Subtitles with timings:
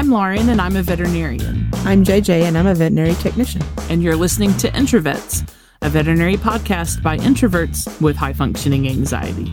[0.00, 1.68] I'm Lauren, and I'm a veterinarian.
[1.84, 3.60] I'm JJ, and I'm a veterinary technician.
[3.90, 5.46] And you're listening to Introverts,
[5.82, 9.52] a veterinary podcast by introverts with high functioning anxiety.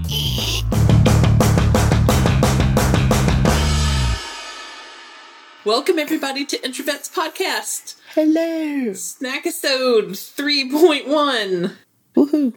[5.65, 7.97] Welcome, everybody, to Introverts Podcast.
[8.15, 8.93] Hello.
[8.93, 11.75] snack Snackisode 3.1.
[12.15, 12.53] Woohoo.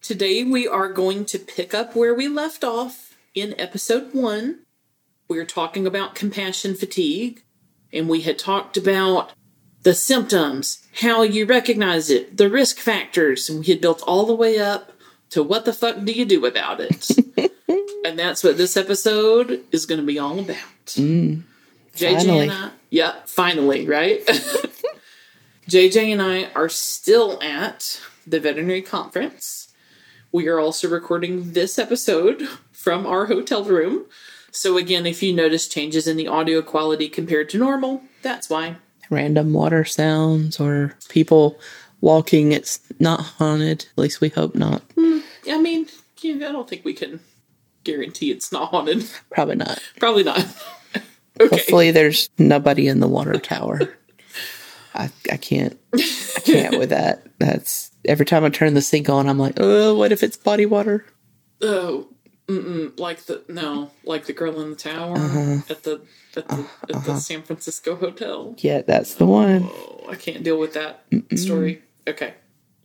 [0.00, 4.63] Today, we are going to pick up where we left off in episode one.
[5.28, 7.42] We're talking about compassion fatigue,
[7.92, 9.32] and we had talked about
[9.82, 14.34] the symptoms, how you recognize it, the risk factors, and we had built all the
[14.34, 14.92] way up
[15.30, 17.08] to what the fuck do you do about it?
[18.04, 20.86] and that's what this episode is going to be all about.
[20.86, 21.42] Mm,
[21.96, 24.24] JJ and I, yeah, finally, right?
[25.68, 29.72] JJ and I are still at the veterinary conference.
[30.32, 34.06] We are also recording this episode from our hotel room.
[34.54, 38.76] So, again, if you notice changes in the audio quality compared to normal, that's why.
[39.10, 41.58] Random water sounds or people
[42.00, 42.52] walking.
[42.52, 43.86] It's not haunted.
[43.90, 44.82] At least we hope not.
[44.96, 45.18] Hmm,
[45.50, 45.88] I mean,
[46.22, 47.18] I don't think we can
[47.82, 49.10] guarantee it's not haunted.
[49.28, 49.82] Probably not.
[49.98, 50.38] Probably not.
[51.40, 51.56] okay.
[51.56, 53.80] Hopefully, there's nobody in the water tower.
[54.94, 55.76] I, I can't.
[55.92, 57.26] I can't with that.
[57.40, 60.64] That's every time I turn the sink on, I'm like, oh, what if it's body
[60.64, 61.04] water?
[61.60, 62.08] Oh,
[62.48, 65.58] mm-mm, like the no, like the girl in the tower uh-huh.
[65.68, 66.00] at the
[66.36, 67.16] at the at the uh-huh, uh-huh.
[67.16, 68.54] San Francisco hotel.
[68.58, 69.64] Yeah, that's the one.
[69.64, 71.82] Oh, I can't deal with that story.
[72.06, 72.34] Okay,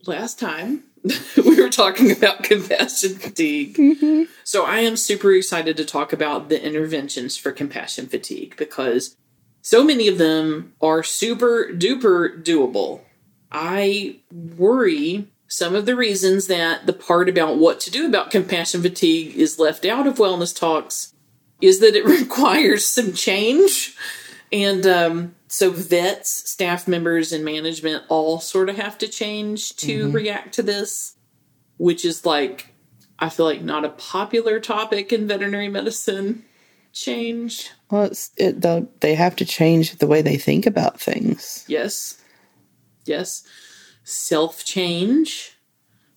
[0.06, 0.84] last time
[1.36, 4.24] we were talking about compassion fatigue, mm-hmm.
[4.44, 9.16] so I am super excited to talk about the interventions for compassion fatigue because
[9.62, 13.02] so many of them are super duper doable.
[13.52, 18.80] I worry some of the reasons that the part about what to do about compassion
[18.82, 21.12] fatigue is left out of wellness talks
[21.60, 23.96] is that it requires some change.
[24.52, 30.12] And um, so, vets, staff members, and management all sort of have to change to
[30.12, 31.16] react to this,
[31.78, 32.72] which is like,
[33.18, 36.44] I feel like not a popular topic in veterinary medicine.
[36.92, 37.70] Change.
[37.90, 41.64] Well, it's, it, they have to change the way they think about things.
[41.66, 42.20] Yes.
[43.04, 43.44] Yes.
[44.04, 45.56] Self change,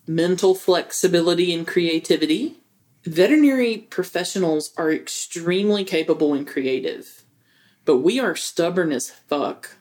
[0.06, 2.60] mental flexibility and creativity.
[3.04, 7.22] Veterinary professionals are extremely capable and creative,
[7.84, 9.76] but we are stubborn as fuck.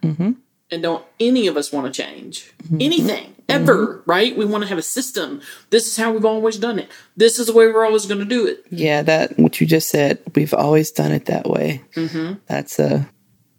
[0.70, 4.36] And don't any of us want to change anything ever, right?
[4.36, 5.42] We want to have a system.
[5.70, 6.90] This is how we've always done it.
[7.16, 8.66] This is the way we're always going to do it.
[8.72, 10.20] Yeah, that what you just said.
[10.36, 11.82] We've always done it that way.
[11.96, 12.40] Mm-hmm.
[12.48, 13.06] That's uh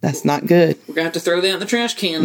[0.01, 0.77] that's not good.
[0.87, 2.23] We're going to have to throw that in the trash can.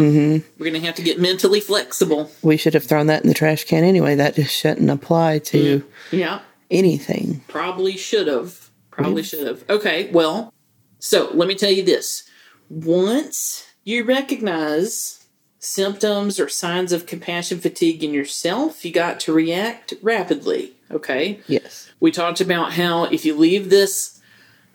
[0.58, 2.30] We're going to have to get mentally flexible.
[2.42, 4.14] We should have thrown that in the trash can anyway.
[4.16, 6.40] That just shouldn't apply to Yeah.
[6.70, 7.42] anything.
[7.48, 8.70] Probably should have.
[8.90, 9.64] Probably should have.
[9.70, 10.52] Okay, well,
[10.98, 12.24] so let me tell you this.
[12.68, 15.26] Once you recognize
[15.58, 20.72] symptoms or signs of compassion fatigue in yourself, you got to react rapidly.
[20.90, 21.40] Okay?
[21.46, 21.90] Yes.
[22.00, 24.20] We talked about how if you leave this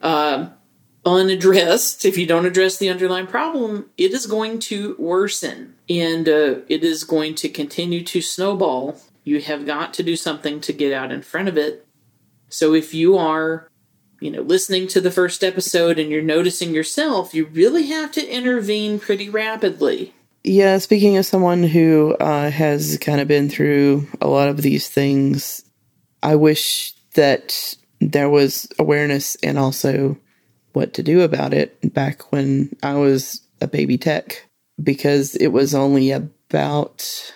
[0.01, 0.49] uh,
[1.05, 6.55] unaddressed, if you don't address the underlying problem, it is going to worsen and uh,
[6.67, 8.99] it is going to continue to snowball.
[9.23, 11.85] You have got to do something to get out in front of it.
[12.49, 13.67] So if you are,
[14.19, 18.27] you know, listening to the first episode and you're noticing yourself, you really have to
[18.27, 20.13] intervene pretty rapidly.
[20.43, 24.87] Yeah, speaking of someone who uh, has kind of been through a lot of these
[24.87, 25.63] things,
[26.21, 30.17] I wish that there was awareness and also
[30.75, 34.47] what to do about it back when I was a baby tech
[34.81, 37.33] because it was only about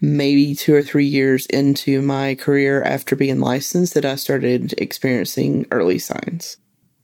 [0.00, 5.66] maybe two or three years into my career after being licensed that I started experiencing
[5.70, 6.56] early signs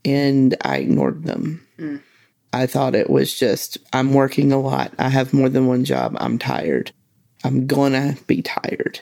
[0.05, 1.67] and I ignored them.
[1.79, 2.03] Mm.
[2.53, 4.93] I thought it was just, I'm working a lot.
[4.99, 6.17] I have more than one job.
[6.19, 6.93] I'm tired.
[7.45, 9.01] I'm gonna be tired.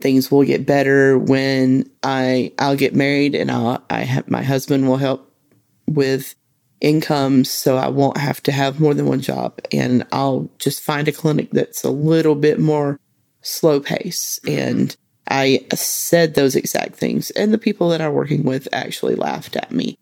[0.00, 4.88] Things will get better when I I'll get married and I'll I have my husband
[4.88, 5.33] will help
[5.86, 6.34] with
[6.80, 11.08] income so I won't have to have more than one job and I'll just find
[11.08, 13.00] a clinic that's a little bit more
[13.40, 14.94] slow pace and
[15.28, 19.72] I said those exact things and the people that I'm working with actually laughed at
[19.72, 19.96] me.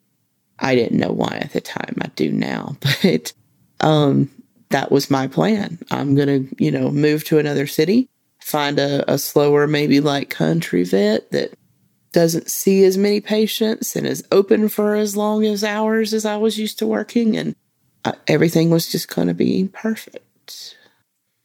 [0.59, 1.97] I didn't know why at the time.
[2.01, 3.33] I do now, but
[3.81, 4.31] um,
[4.71, 5.79] that was my plan.
[5.91, 8.09] I'm gonna, you know, move to another city,
[8.41, 11.55] find a, a slower, maybe like country vet that
[12.13, 16.37] doesn't see as many patients and is open for as long as hours as I
[16.37, 17.57] was used to working, and
[18.05, 20.77] uh, everything was just gonna be perfect.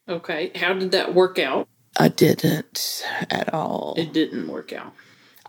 [0.09, 1.67] Okay, how did that work out?
[1.99, 3.95] I didn't at all.
[3.97, 4.93] It didn't work out.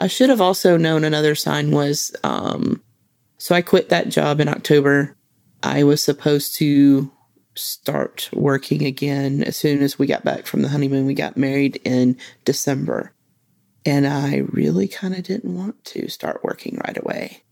[0.00, 2.82] I should have also known another sign was um
[3.38, 5.17] so I quit that job in October
[5.62, 7.11] I was supposed to
[7.55, 11.06] start working again as soon as we got back from the honeymoon.
[11.06, 13.12] We got married in December.
[13.86, 17.42] And I really kind of didn't want to start working right away.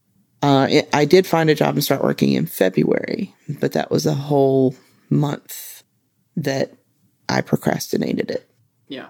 [0.42, 4.06] Uh, it, I did find a job and start working in February, but that was
[4.06, 4.74] a whole
[5.08, 5.82] month
[6.36, 6.74] that
[7.28, 8.48] I procrastinated it.
[8.88, 9.08] Yeah.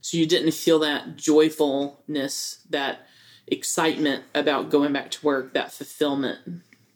[0.00, 3.06] So you didn't feel that joyfulness, that
[3.46, 6.38] excitement about going back to work, that fulfillment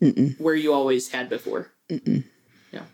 [0.01, 0.39] Mm-mm.
[0.41, 1.71] where you always had before.
[1.89, 2.25] Mm-mm.
[2.73, 2.85] Yeah.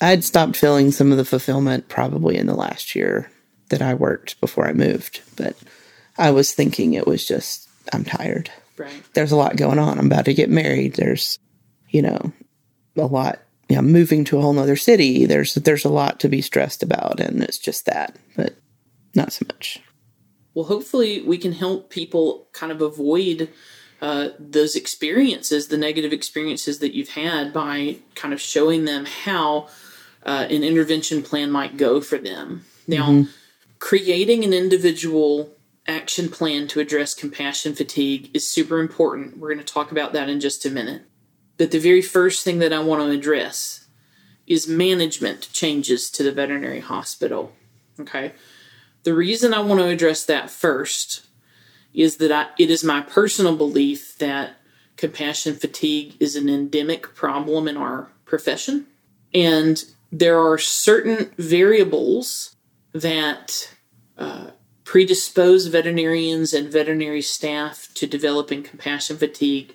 [0.00, 3.30] I'd stopped feeling some of the fulfillment probably in the last year
[3.70, 5.56] that I worked before I moved, but
[6.18, 8.50] I was thinking it was just, I'm tired.
[8.76, 9.02] Right.
[9.14, 9.98] There's a lot going on.
[9.98, 10.94] I'm about to get married.
[10.94, 11.38] There's,
[11.88, 12.32] you know,
[12.96, 13.40] a lot.
[13.68, 15.26] You know, moving to a whole nother city.
[15.26, 18.54] There's there's a lot to be stressed about, and it's just that, but
[19.16, 19.80] not so much.
[20.54, 23.48] Well, hopefully, we can help people kind of avoid
[24.00, 29.68] uh, those experiences, the negative experiences that you've had, by kind of showing them how
[30.24, 32.64] uh, an intervention plan might go for them.
[32.86, 33.30] Now, mm-hmm.
[33.80, 35.55] creating an individual
[35.88, 39.38] action plan to address compassion fatigue is super important.
[39.38, 41.02] We're going to talk about that in just a minute.
[41.56, 43.86] But the very first thing that I want to address
[44.46, 47.52] is management changes to the veterinary hospital.
[47.98, 48.32] Okay.
[49.04, 51.26] The reason I want to address that first
[51.94, 54.56] is that I, it is my personal belief that
[54.96, 58.86] compassion fatigue is an endemic problem in our profession.
[59.32, 62.56] And there are certain variables
[62.92, 63.74] that
[64.18, 64.48] uh,
[64.86, 69.74] predispose veterinarians and veterinary staff to developing compassion fatigue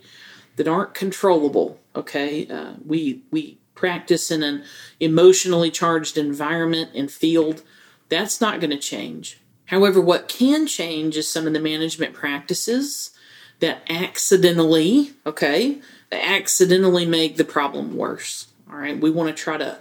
[0.55, 1.79] that aren't controllable.
[1.95, 4.63] Okay, uh, we we practice in an
[4.99, 7.61] emotionally charged environment and field.
[8.09, 9.39] That's not going to change.
[9.65, 13.11] However, what can change is some of the management practices
[13.59, 15.79] that accidentally, okay,
[16.11, 18.47] accidentally make the problem worse.
[18.69, 19.79] All right, we want to try to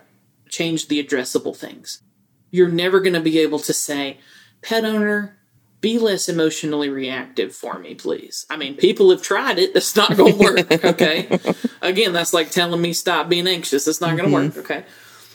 [0.49, 2.03] change the addressable things.
[2.51, 4.19] You're never going to be able to say,
[4.63, 5.37] pet owner,
[5.81, 8.45] be less emotionally reactive for me, please.
[8.51, 9.73] I mean, people have tried it.
[9.73, 10.85] That's not going to work.
[10.85, 11.39] Okay.
[11.83, 13.85] Again, that's like telling me stop being anxious.
[13.87, 14.59] That's not going to mm-hmm.
[14.59, 14.71] work.
[14.71, 14.85] Okay.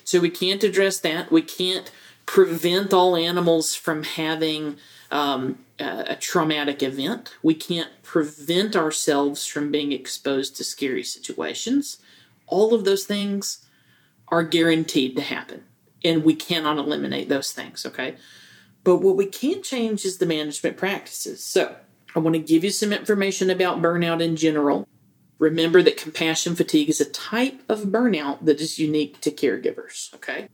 [0.03, 1.31] So we can't address that.
[1.31, 1.91] We can't
[2.25, 4.77] prevent all animals from having
[5.11, 7.35] um, a, a traumatic event.
[7.41, 11.97] We can't prevent ourselves from being exposed to scary situations.
[12.47, 13.65] All of those things
[14.27, 15.63] are guaranteed to happen,
[16.03, 18.15] and we cannot eliminate those things, okay?
[18.85, 21.43] But what we can change is the management practices.
[21.43, 21.75] So,
[22.15, 24.87] I want to give you some information about burnout in general.
[25.37, 30.47] Remember that compassion fatigue is a type of burnout that is unique to caregivers, okay?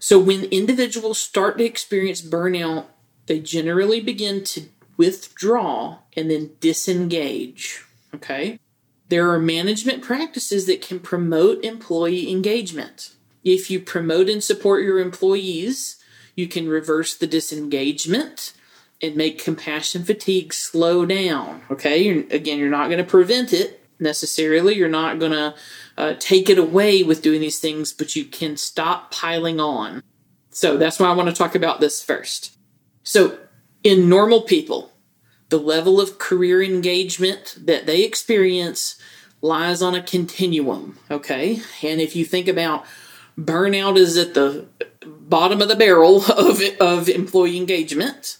[0.00, 2.86] So when individuals start to experience burnout,
[3.26, 7.84] they generally begin to withdraw and then disengage.
[8.14, 8.58] Okay?
[9.08, 13.14] There are management practices that can promote employee engagement.
[13.44, 16.03] If you promote and support your employees,
[16.34, 18.52] you can reverse the disengagement
[19.02, 21.62] and make compassion fatigue slow down.
[21.70, 22.02] Okay?
[22.02, 24.74] You're, again, you're not going to prevent it necessarily.
[24.74, 25.54] You're not going to
[25.96, 30.02] uh, take it away with doing these things, but you can stop piling on.
[30.50, 32.56] So that's why I want to talk about this first.
[33.02, 33.38] So,
[33.82, 34.92] in normal people,
[35.50, 38.98] the level of career engagement that they experience
[39.42, 41.60] lies on a continuum, okay?
[41.82, 42.86] And if you think about
[43.38, 44.66] burnout is at the
[45.06, 48.38] bottom of the barrel of, of employee engagement,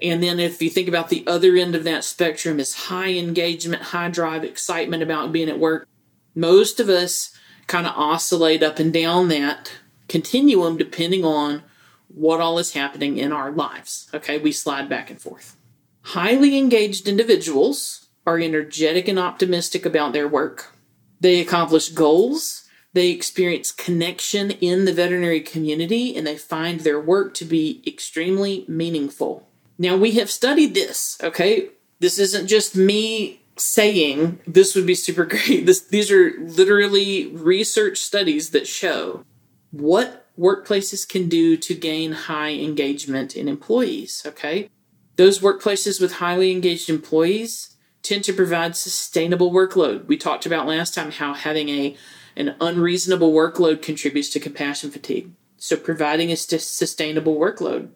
[0.00, 3.82] and then if you think about the other end of that spectrum is high engagement,
[3.82, 5.88] high drive, excitement about being at work,
[6.34, 7.36] most of us
[7.66, 9.72] kind of oscillate up and down that
[10.08, 11.62] continuum depending on
[12.08, 14.08] what all is happening in our lives.
[14.14, 15.56] Okay, we slide back and forth.
[16.02, 20.72] Highly engaged individuals are energetic and optimistic about their work.
[21.20, 22.67] They accomplish goals,
[22.98, 28.64] they experience connection in the veterinary community, and they find their work to be extremely
[28.66, 29.48] meaningful.
[29.78, 31.68] Now, we have studied this, okay?
[32.00, 35.64] This isn't just me saying this would be super great.
[35.64, 39.24] This, these are literally research studies that show
[39.70, 44.70] what workplaces can do to gain high engagement in employees, okay?
[45.14, 50.06] Those workplaces with highly engaged employees tend to provide sustainable workload.
[50.06, 51.96] We talked about last time how having a
[52.38, 55.32] an unreasonable workload contributes to compassion fatigue.
[55.56, 57.90] So providing a st- sustainable workload,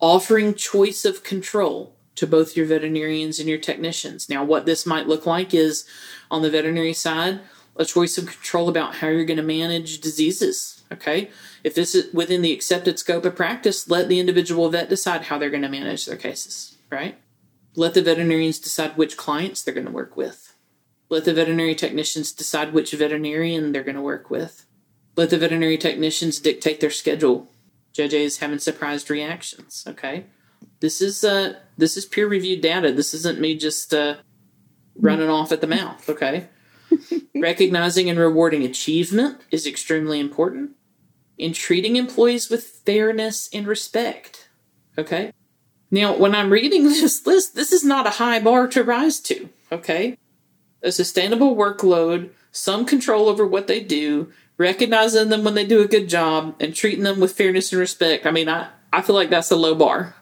[0.00, 4.28] offering choice of control to both your veterinarians and your technicians.
[4.28, 5.84] Now, what this might look like is
[6.30, 7.40] on the veterinary side,
[7.76, 10.82] a choice of control about how you're going to manage diseases.
[10.90, 11.30] Okay.
[11.62, 15.38] If this is within the accepted scope of practice, let the individual vet decide how
[15.38, 17.18] they're going to manage their cases, right?
[17.74, 20.51] Let the veterinarians decide which clients they're going to work with.
[21.12, 24.64] Let the veterinary technicians decide which veterinarian they're going to work with.
[25.14, 27.50] Let the veterinary technicians dictate their schedule.
[27.92, 29.84] JJ is having surprised reactions.
[29.86, 30.24] Okay,
[30.80, 32.92] this is uh this is peer reviewed data.
[32.92, 34.16] This isn't me just uh,
[34.96, 36.08] running off at the mouth.
[36.08, 36.48] Okay,
[37.36, 40.70] recognizing and rewarding achievement is extremely important.
[41.36, 44.48] In treating employees with fairness and respect.
[44.96, 45.34] Okay,
[45.90, 49.50] now when I'm reading this list, this is not a high bar to rise to.
[49.70, 50.16] Okay,
[50.82, 55.88] a sustainable workload, some control over what they do, recognizing them when they do a
[55.88, 58.26] good job, and treating them with fairness and respect.
[58.26, 60.14] I mean, I, I feel like that's a low bar.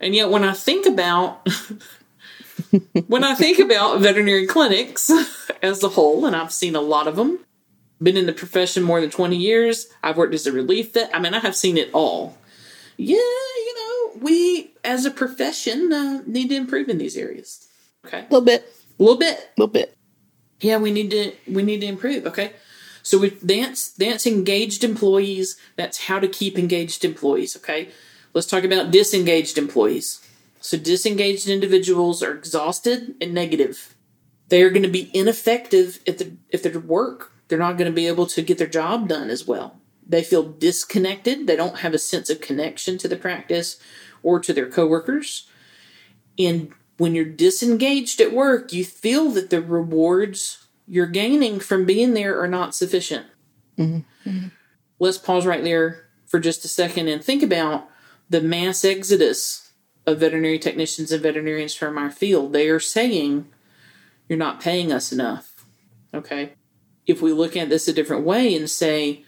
[0.00, 1.48] And yet, when I think about
[3.06, 5.10] when I think about veterinary clinics
[5.62, 7.40] as a whole, and I've seen a lot of them,
[8.02, 11.10] been in the profession more than 20 years, I've worked as a relief vet.
[11.14, 12.38] I mean, I have seen it all.
[12.96, 17.66] Yeah, you know, we as a profession uh, need to improve in these areas.
[18.06, 18.72] Okay, A little bit.
[19.00, 19.38] A little bit.
[19.38, 19.96] A little bit.
[20.60, 22.26] Yeah, we need to we need to improve.
[22.26, 22.52] Okay,
[23.02, 27.56] so with dance dance engaged employees, that's how to keep engaged employees.
[27.56, 27.88] Okay,
[28.34, 30.24] let's talk about disengaged employees.
[30.60, 33.94] So disengaged individuals are exhausted and negative.
[34.48, 37.32] They are going to be ineffective at the if their work.
[37.48, 39.80] They're not going to be able to get their job done as well.
[40.06, 41.46] They feel disconnected.
[41.46, 43.78] They don't have a sense of connection to the practice
[44.22, 45.48] or to their coworkers.
[46.38, 52.12] And when you're disengaged at work, you feel that the rewards you're gaining from being
[52.12, 53.24] there are not sufficient.
[54.98, 57.88] Let's pause right there for just a second and think about
[58.28, 59.72] the mass exodus
[60.06, 62.52] of veterinary technicians and veterinarians from our field.
[62.52, 63.48] They are saying,
[64.28, 65.64] You're not paying us enough.
[66.12, 66.52] Okay.
[67.06, 69.24] If we look at this a different way and say,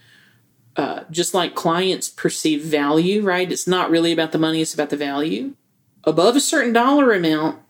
[0.77, 3.51] uh, just like clients perceive value, right?
[3.51, 5.55] It's not really about the money, it's about the value.
[6.05, 7.62] Above a certain dollar amount,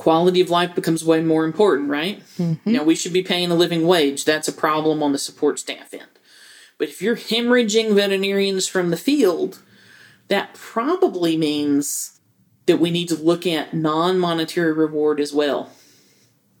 [0.00, 2.22] quality of life becomes way more important, right?
[2.38, 2.72] Mm-hmm.
[2.72, 4.24] Now, we should be paying a living wage.
[4.24, 6.08] That's a problem on the support staff end.
[6.78, 9.60] But if you're hemorrhaging veterinarians from the field,
[10.28, 12.18] that probably means
[12.64, 15.70] that we need to look at non monetary reward as well.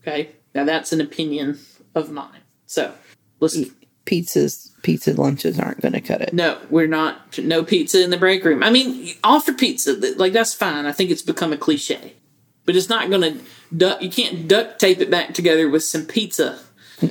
[0.02, 0.32] Okay?
[0.54, 1.60] Now, that's an opinion
[1.94, 2.42] of mine.
[2.66, 2.92] So,
[3.40, 3.56] let's
[4.04, 6.34] Pizzas, pizza lunches aren't going to cut it.
[6.34, 7.38] no, we're not.
[7.38, 8.62] No pizza in the break room.
[8.62, 9.94] I mean, offer pizza.
[10.16, 10.84] Like that's fine.
[10.84, 12.14] I think it's become a cliche,
[12.64, 13.40] but it's not going
[13.72, 13.98] to.
[14.00, 16.58] You can't duct tape it back together with some pizza,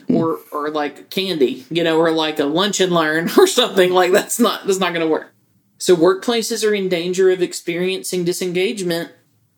[0.07, 3.91] or or like candy, you know, or like a lunch and learn or something.
[3.91, 5.33] Like that's not that's not going to work.
[5.77, 9.11] So workplaces are in danger of experiencing disengagement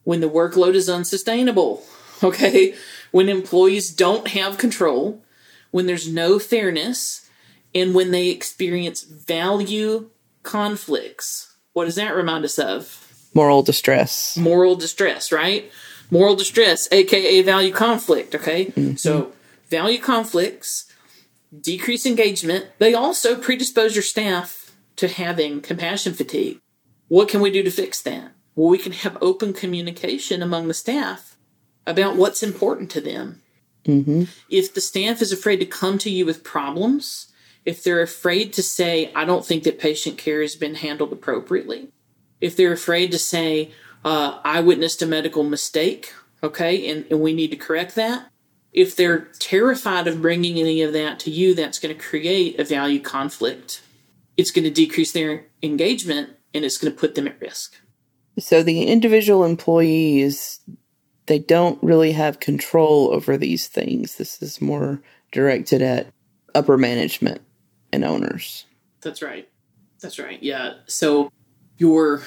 [0.04, 1.84] when the workload is unsustainable.
[2.24, 2.76] Okay,
[3.10, 5.24] when employees don't have control,
[5.72, 7.28] when there's no fairness,
[7.74, 10.12] and when they experience value
[10.44, 11.56] conflicts.
[11.74, 13.01] What does that remind us of?
[13.34, 14.38] Moral distress.
[14.38, 15.72] Moral distress, right?
[16.10, 18.66] Moral distress, aka value conflict, okay?
[18.68, 18.96] Mm-hmm.
[18.96, 19.32] So,
[19.70, 20.92] value conflicts,
[21.58, 26.60] decrease engagement, they also predispose your staff to having compassion fatigue.
[27.08, 28.32] What can we do to fix that?
[28.56, 31.38] Well, we can have open communication among the staff
[31.88, 33.42] about what's important to them
[33.86, 34.24] mm-hmm.
[34.50, 37.32] if the staff is afraid to come to you with problems,
[37.66, 41.90] if they're afraid to say, I don't think that patient care has been handled appropriately,
[42.42, 43.72] if they're afraid to say,
[44.04, 48.28] uh, I witnessed a medical mistake, okay, and, and we need to correct that,
[48.74, 52.64] if they're terrified of bringing any of that to you, that's going to create a
[52.64, 53.82] value conflict.
[54.38, 57.76] It's going to decrease their engagement and it's going to put them at risk.
[58.40, 60.62] So the individual employees,
[61.26, 64.16] they don't really have control over these things.
[64.16, 66.08] This is more directed at
[66.56, 67.42] upper management
[67.92, 68.66] and owners.
[69.02, 69.50] That's right.
[70.02, 70.42] That's right.
[70.42, 70.76] Yeah.
[70.88, 71.30] So
[71.82, 72.22] your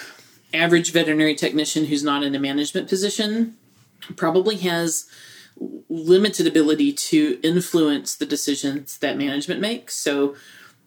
[0.53, 3.57] average veterinary technician who's not in a management position
[4.17, 5.07] probably has
[5.89, 9.95] limited ability to influence the decisions that management makes.
[9.95, 10.35] So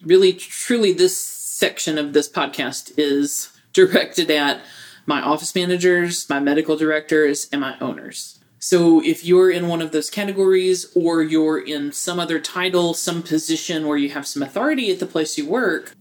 [0.03, 4.59] really truly this section of this podcast is directed at
[5.05, 8.37] my office managers, my medical directors, and my owners.
[8.59, 13.23] So if you're in one of those categories or you're in some other title, some
[13.23, 15.93] position where you have some authority at the place you work,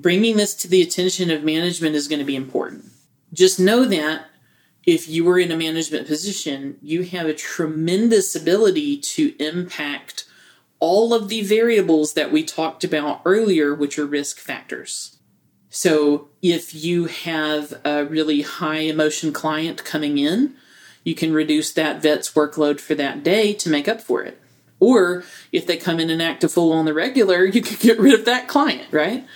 [0.00, 2.86] bringing this to the attention of management is going to be important.
[3.32, 4.26] Just know that
[4.86, 10.24] if you were in a management position, you have a tremendous ability to impact
[10.78, 15.18] all of the variables that we talked about earlier, which are risk factors.
[15.68, 20.54] So if you have a really high emotion client coming in,
[21.04, 24.39] you can reduce that vet's workload for that day to make up for it.
[24.80, 28.00] Or if they come in and act a fool on the regular, you can get
[28.00, 29.26] rid of that client, right?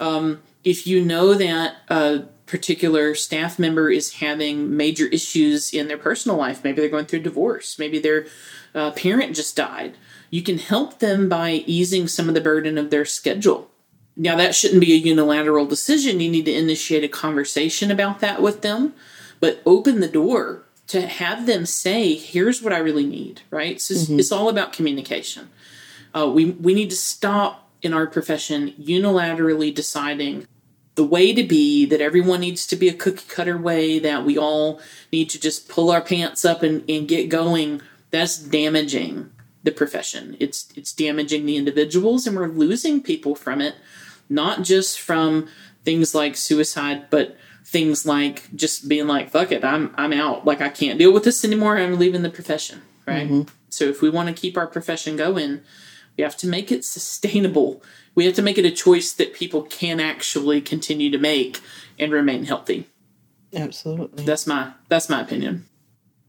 [0.00, 5.98] Um, if you know that a particular staff member is having major issues in their
[5.98, 6.62] personal life.
[6.62, 7.78] Maybe they're going through divorce.
[7.78, 8.26] Maybe their
[8.74, 9.96] uh, parent just died.
[10.30, 13.70] You can help them by easing some of the burden of their schedule.
[14.16, 16.20] Now, that shouldn't be a unilateral decision.
[16.20, 18.94] You need to initiate a conversation about that with them,
[19.40, 23.80] but open the door to have them say, here's what I really need, right?
[23.80, 24.18] So mm-hmm.
[24.18, 25.48] it's all about communication.
[26.14, 30.46] Uh, we, we need to stop in our profession unilaterally deciding
[30.94, 34.38] the way to be, that everyone needs to be a cookie cutter way, that we
[34.38, 39.30] all need to just pull our pants up and, and get going, that's damaging
[39.64, 40.36] the profession.
[40.38, 43.74] It's it's damaging the individuals and we're losing people from it,
[44.28, 45.48] not just from
[45.84, 50.44] things like suicide, but things like just being like, fuck it, I'm I'm out.
[50.44, 52.82] Like I can't deal with this anymore, I'm leaving the profession.
[53.06, 53.28] Right.
[53.28, 53.48] Mm-hmm.
[53.70, 55.60] So if we want to keep our profession going,
[56.16, 57.82] we have to make it sustainable
[58.14, 61.60] we have to make it a choice that people can actually continue to make
[61.98, 62.86] and remain healthy.
[63.54, 64.24] Absolutely.
[64.24, 65.66] That's my that's my opinion.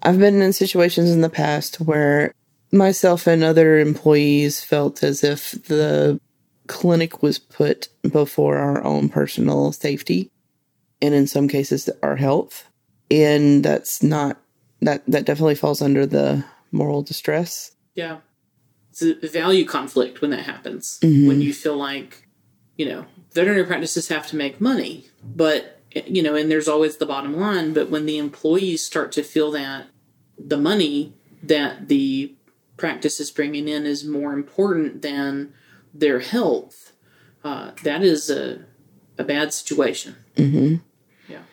[0.01, 2.33] I've been in situations in the past where
[2.71, 6.19] myself and other employees felt as if the
[6.67, 10.31] clinic was put before our own personal safety
[11.01, 12.69] and in some cases our health
[13.11, 14.41] and that's not
[14.81, 18.17] that that definitely falls under the moral distress yeah
[18.95, 20.99] it's a value conflict when that happens.
[21.01, 21.27] Mm-hmm.
[21.27, 22.27] When you feel like,
[22.77, 27.05] you know, veterinary practices have to make money, but you know, and there's always the
[27.05, 27.73] bottom line.
[27.73, 29.87] But when the employees start to feel that
[30.37, 32.35] the money that the
[32.77, 35.53] practice is bringing in is more important than
[35.93, 36.93] their health,
[37.43, 38.64] uh, that is a
[39.17, 40.15] a bad situation.
[40.35, 40.75] Mm-hmm.
[41.31, 41.43] Yeah,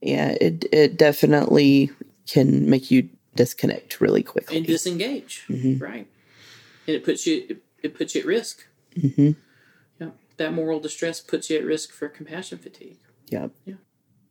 [0.00, 1.90] yeah, it it definitely
[2.28, 5.44] can make you disconnect really quickly and disengage.
[5.48, 5.82] Mm-hmm.
[5.82, 6.06] Right
[6.90, 8.66] and it puts you it, it puts you at risk.
[8.96, 9.30] Mm-hmm.
[10.00, 12.98] Yeah, that moral distress puts you at risk for compassion fatigue.
[13.28, 13.52] Yep.
[13.64, 13.74] Yeah.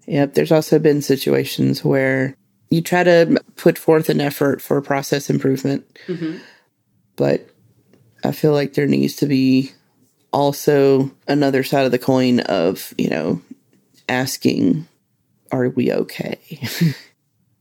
[0.06, 0.34] Yep.
[0.34, 2.36] There's also been situations where
[2.70, 6.38] you try to put forth an effort for process improvement, mm-hmm.
[7.16, 7.50] but
[8.24, 9.72] I feel like there needs to be
[10.32, 13.42] also another side of the coin of you know
[14.08, 14.88] asking,
[15.52, 16.40] "Are we okay?"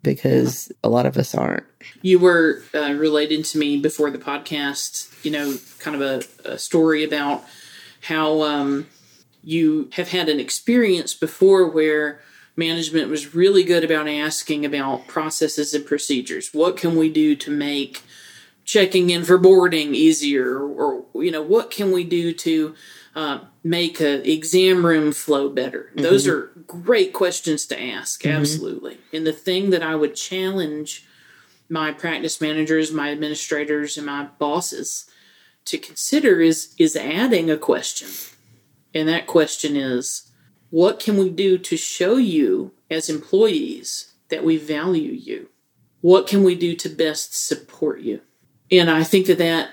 [0.02, 1.64] because a lot of us aren't.
[2.02, 6.58] You were uh, related to me before the podcast, you know, kind of a, a
[6.58, 7.44] story about
[8.02, 8.86] how um,
[9.42, 12.20] you have had an experience before where
[12.56, 16.52] management was really good about asking about processes and procedures.
[16.52, 18.02] What can we do to make
[18.68, 20.60] checking in for boarding easier?
[20.60, 22.74] Or, you know, what can we do to
[23.16, 25.90] uh, make an exam room flow better?
[25.90, 26.02] Mm-hmm.
[26.02, 28.36] Those are great questions to ask, mm-hmm.
[28.36, 28.98] absolutely.
[29.10, 31.06] And the thing that I would challenge
[31.70, 35.10] my practice managers, my administrators, and my bosses
[35.64, 38.08] to consider is is adding a question.
[38.94, 40.30] And that question is
[40.70, 45.48] what can we do to show you as employees that we value you?
[46.00, 48.20] What can we do to best support you?
[48.70, 49.70] And I think that that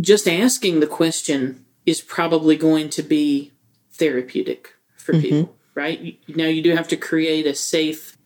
[0.00, 3.52] just asking the question is probably going to be
[3.92, 5.22] therapeutic for mm-hmm.
[5.22, 6.18] people, right?
[6.28, 8.16] Now you do have to create a safe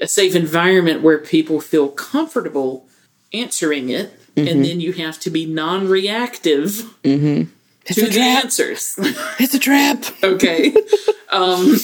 [0.00, 2.88] a safe environment where people feel comfortable
[3.32, 4.48] answering it, mm-hmm.
[4.48, 6.70] and then you have to be non-reactive
[7.04, 7.48] mm-hmm.
[7.84, 8.44] to the trap.
[8.44, 8.96] answers.
[9.38, 10.04] it's a trap.
[10.22, 10.74] okay.
[11.32, 11.76] Um,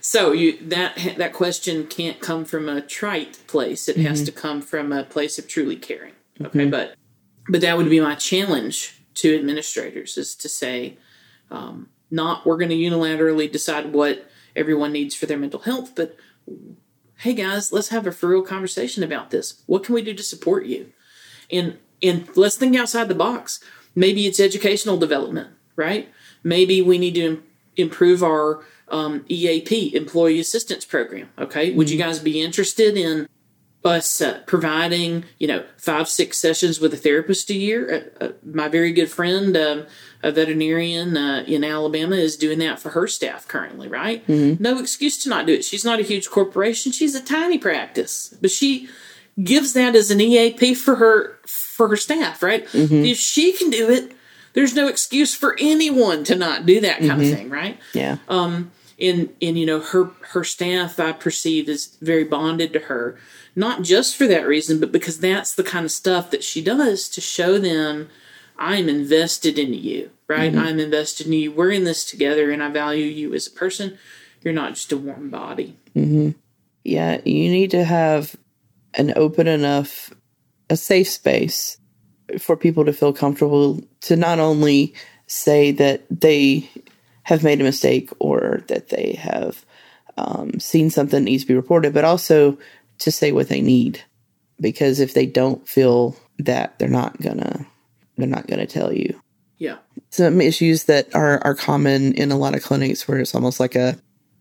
[0.00, 3.88] so you that that question can't come from a trite place.
[3.88, 4.06] It mm-hmm.
[4.08, 6.14] has to come from a place of truly caring.
[6.44, 6.70] Okay, mm-hmm.
[6.70, 6.94] but
[7.48, 10.96] but that would be my challenge to administrators is to say,
[11.50, 16.16] um, not we're going to unilaterally decide what everyone needs for their mental health, but
[17.18, 19.62] hey guys, let's have a for real conversation about this.
[19.66, 20.92] What can we do to support you?
[21.50, 23.60] And and let's think outside the box.
[23.94, 26.08] Maybe it's educational development, right?
[26.42, 27.42] Maybe we need to Im-
[27.76, 31.28] improve our um, EAP, Employee Assistance Program.
[31.38, 31.78] Okay, mm-hmm.
[31.78, 32.08] would you mm-hmm.
[32.08, 33.28] guys be interested in
[33.84, 38.12] us uh, providing, you know, five six sessions with a therapist a year?
[38.20, 39.56] Uh, uh, my very good friend.
[39.56, 39.86] Um,
[40.22, 44.26] a veterinarian uh, in Alabama is doing that for her staff currently, right?
[44.26, 44.62] Mm-hmm.
[44.62, 45.64] No excuse to not do it.
[45.64, 48.88] She's not a huge corporation; she's a tiny practice, but she
[49.42, 52.66] gives that as an EAP for her for her staff, right?
[52.66, 53.04] Mm-hmm.
[53.04, 54.12] If she can do it,
[54.52, 57.20] there's no excuse for anyone to not do that kind mm-hmm.
[57.20, 57.78] of thing, right?
[57.94, 58.18] Yeah.
[58.28, 58.72] Um.
[59.00, 63.18] And and you know her her staff I perceive is very bonded to her,
[63.56, 67.08] not just for that reason, but because that's the kind of stuff that she does
[67.10, 68.08] to show them
[68.60, 70.52] I'm invested in you, right?
[70.52, 70.60] Mm-hmm.
[70.60, 71.50] I'm invested in you.
[71.50, 73.98] We're in this together, and I value you as a person.
[74.42, 75.76] You're not just a warm body.
[75.96, 76.30] Mm-hmm.
[76.84, 78.36] Yeah, you need to have
[78.94, 80.12] an open enough,
[80.68, 81.78] a safe space
[82.38, 84.94] for people to feel comfortable to not only
[85.26, 86.68] say that they
[87.22, 89.64] have made a mistake or that they have
[90.16, 92.58] um, seen something that needs to be reported, but also
[93.00, 94.02] to say what they need.
[94.60, 97.66] Because if they don't feel that, they're not gonna
[98.16, 99.20] they're not gonna tell you.
[99.58, 99.76] Yeah.
[100.10, 103.74] Some issues that are are common in a lot of clinics where it's almost like
[103.74, 103.98] a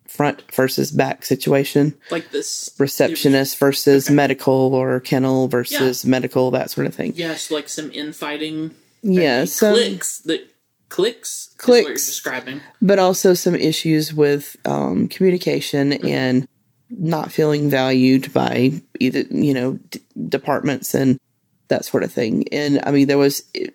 [0.08, 1.93] front versus back situation.
[2.12, 7.13] Like this Receptionist versus medical or kennel versus medical, that sort of thing.
[7.15, 8.72] Yes, like some infighting.
[9.02, 10.50] Yeah, some, clicks that
[10.89, 11.48] clicks.
[11.48, 12.06] Is what you're Clicks.
[12.08, 12.62] describing.
[12.82, 16.48] but also some issues with um, communication and
[16.89, 21.19] not feeling valued by either you know d- departments and
[21.67, 22.45] that sort of thing.
[22.52, 23.67] And I mean, there was eh,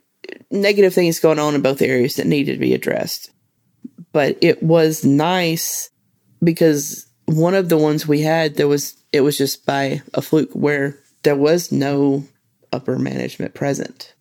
[0.50, 3.30] negative things going on in both areas that needed to be addressed.
[4.12, 5.90] But it was nice
[6.42, 10.52] because one of the ones we had there was it was just by a fluke
[10.52, 12.24] where there was no
[12.72, 14.14] upper management present.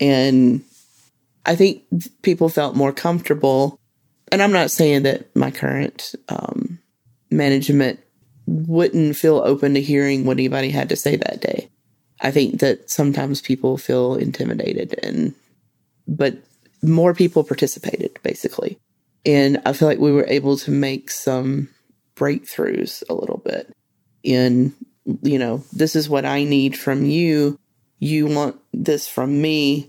[0.00, 0.62] And
[1.44, 1.84] I think
[2.22, 3.78] people felt more comfortable
[4.30, 6.78] and I'm not saying that my current um,
[7.30, 8.00] management
[8.48, 11.68] wouldn't feel open to hearing what anybody had to say that day.
[12.20, 15.34] I think that sometimes people feel intimidated, and
[16.06, 16.38] but
[16.82, 18.78] more people participated basically,
[19.24, 21.68] and I feel like we were able to make some
[22.16, 23.72] breakthroughs a little bit.
[24.22, 24.74] In
[25.22, 27.58] you know, this is what I need from you.
[27.98, 29.88] You want this from me.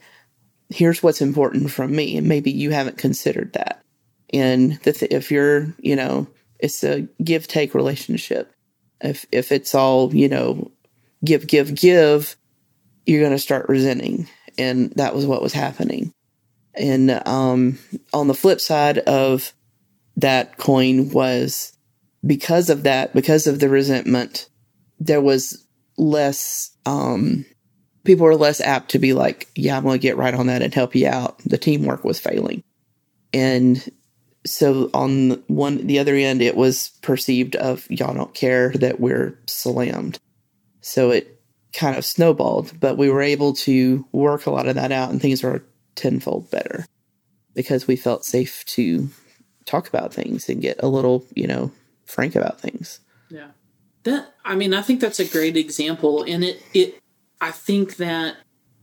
[0.69, 3.79] Here's what's important from me, and maybe you haven't considered that
[4.33, 6.27] and the th- if you're you know
[6.59, 8.53] it's a give take relationship.
[9.01, 10.71] If if it's all you know
[11.23, 12.35] give give give
[13.05, 14.27] you're going to start resenting.
[14.57, 16.13] And that was what was happening.
[16.75, 17.79] And um
[18.13, 19.53] on the flip side of
[20.17, 21.73] that coin was
[22.25, 24.49] because of that because of the resentment
[24.99, 25.65] there was
[25.97, 27.45] less um
[28.03, 30.61] people were less apt to be like yeah i'm going to get right on that
[30.61, 31.39] and help you out.
[31.39, 32.63] The teamwork was failing.
[33.33, 33.89] And
[34.45, 39.37] so on one the other end it was perceived of y'all don't care that we're
[39.47, 40.17] slammed
[40.81, 41.41] so it
[41.73, 45.21] kind of snowballed but we were able to work a lot of that out and
[45.21, 45.63] things are
[45.95, 46.85] tenfold better
[47.53, 49.09] because we felt safe to
[49.65, 51.71] talk about things and get a little you know
[52.05, 52.99] frank about things
[53.29, 53.51] Yeah.
[54.03, 56.99] That I mean, I think that's a great example and it it
[57.41, 58.37] I think that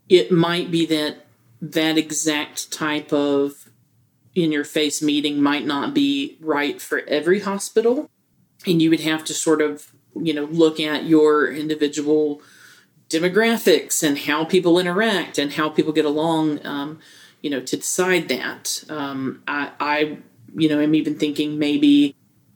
[0.09, 1.27] it might be that
[1.61, 3.66] that exact type of
[4.37, 8.11] in your face meeting might not be right for every hospital
[8.67, 12.43] and you would have to sort of, you know, look at your individual
[13.09, 17.01] demographics and how people interact and how people get along um,
[17.41, 18.85] you know, to decide that.
[18.91, 20.19] Um, I, I,
[20.55, 22.15] you know, am even thinking maybe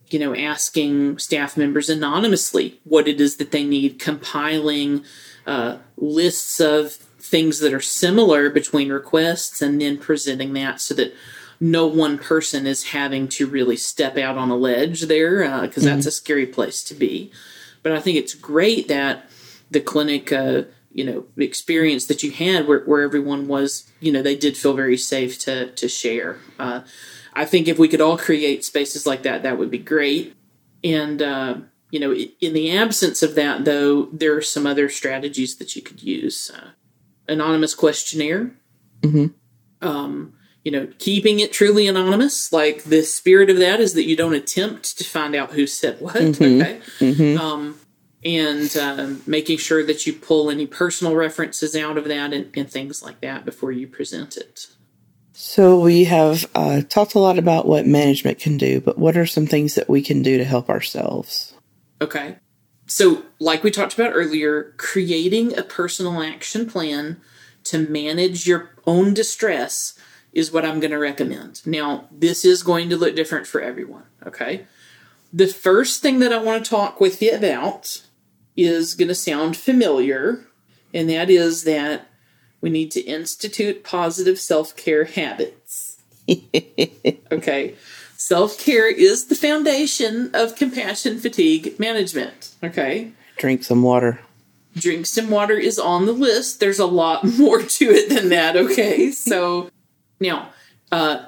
[0.09, 5.05] you know, asking staff members anonymously what it is that they need, compiling
[5.47, 11.13] uh, lists of things that are similar between requests, and then presenting that so that
[11.61, 16.07] no one person is having to really step out on a ledge there, because that's
[16.07, 17.31] a scary place to be.
[17.83, 19.29] But I think it's great that
[19.69, 24.23] the clinic, uh, you know, experience that you had where, where everyone was, you know,
[24.23, 26.39] they did feel very safe to to share.
[26.57, 26.81] Uh,
[27.33, 30.35] I think if we could all create spaces like that, that would be great.
[30.83, 31.55] And, uh,
[31.91, 35.81] you know, in the absence of that, though, there are some other strategies that you
[35.81, 36.51] could use.
[36.53, 36.71] Uh,
[37.27, 38.51] anonymous questionnaire.
[39.81, 42.51] Um, you know, keeping it truly anonymous.
[42.53, 45.99] Like the spirit of that is that you don't attempt to find out who said
[45.99, 46.15] what.
[46.15, 46.81] Okay.
[47.35, 47.79] Um,
[48.23, 52.69] and um, making sure that you pull any personal references out of that and, and
[52.69, 54.67] things like that before you present it.
[55.33, 59.25] so we have uh, talked a lot about what management can do but what are
[59.25, 61.51] some things that we can do to help ourselves
[62.01, 62.37] Okay.
[62.87, 67.21] So, like we talked about earlier, creating a personal action plan
[67.65, 69.97] to manage your own distress
[70.33, 71.65] is what I'm going to recommend.
[71.65, 74.03] Now, this is going to look different for everyone.
[74.25, 74.65] Okay.
[75.33, 78.01] The first thing that I want to talk with you about
[78.55, 80.45] is going to sound familiar,
[80.93, 82.07] and that is that
[82.59, 86.01] we need to institute positive self care habits.
[87.31, 87.75] okay.
[88.17, 92.55] Self care is the foundation of compassion fatigue management.
[92.63, 93.11] Okay.
[93.37, 94.19] drink some water
[94.75, 96.59] Drink some water is on the list.
[96.59, 98.55] There's a lot more to it than that.
[98.55, 99.11] Okay.
[99.11, 99.69] So
[100.21, 100.53] now,
[100.91, 101.25] uh,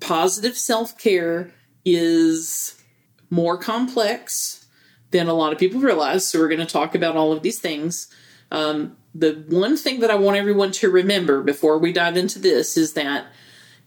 [0.00, 1.52] positive self care
[1.84, 2.82] is
[3.30, 4.66] more complex
[5.10, 6.28] than a lot of people realize.
[6.28, 8.08] So we're going to talk about all of these things.
[8.50, 12.76] Um, the one thing that I want everyone to remember before we dive into this
[12.76, 13.26] is that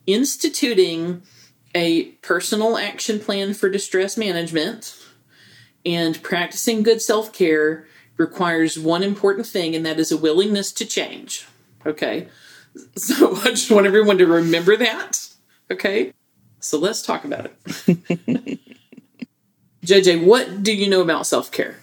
[0.08, 1.22] instituting
[1.76, 4.98] a personal action plan for distress management
[5.86, 7.86] and practicing good self care
[8.18, 11.48] requires one important thing, and that is a willingness to change.
[11.86, 12.28] Okay.
[12.96, 15.28] So I just want everyone to remember that.
[15.70, 16.14] Okay.
[16.60, 18.60] So let's talk about it.
[19.86, 21.78] JJ, what do you know about self care?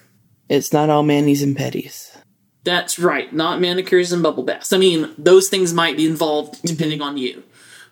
[0.47, 2.15] It's not all manis and petties.
[2.63, 4.73] That's right, not manicures and bubble baths.
[4.73, 6.67] I mean, those things might be involved mm-hmm.
[6.67, 7.43] depending on you,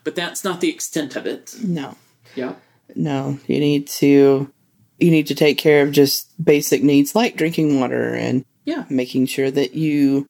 [0.04, 1.54] but that's not the extent of it.
[1.62, 1.96] No.
[2.34, 2.54] Yeah.
[2.94, 3.38] No.
[3.46, 4.50] You need to
[4.98, 8.84] you need to take care of just basic needs like drinking water and Yeah.
[8.90, 10.26] making sure that you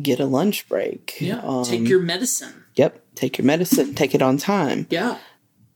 [0.00, 1.16] get a lunch break.
[1.20, 1.40] Yeah.
[1.42, 2.64] Um, Take your medicine.
[2.74, 3.02] Yep.
[3.14, 4.86] Take your medicine, take it on time.
[4.90, 5.18] Yeah.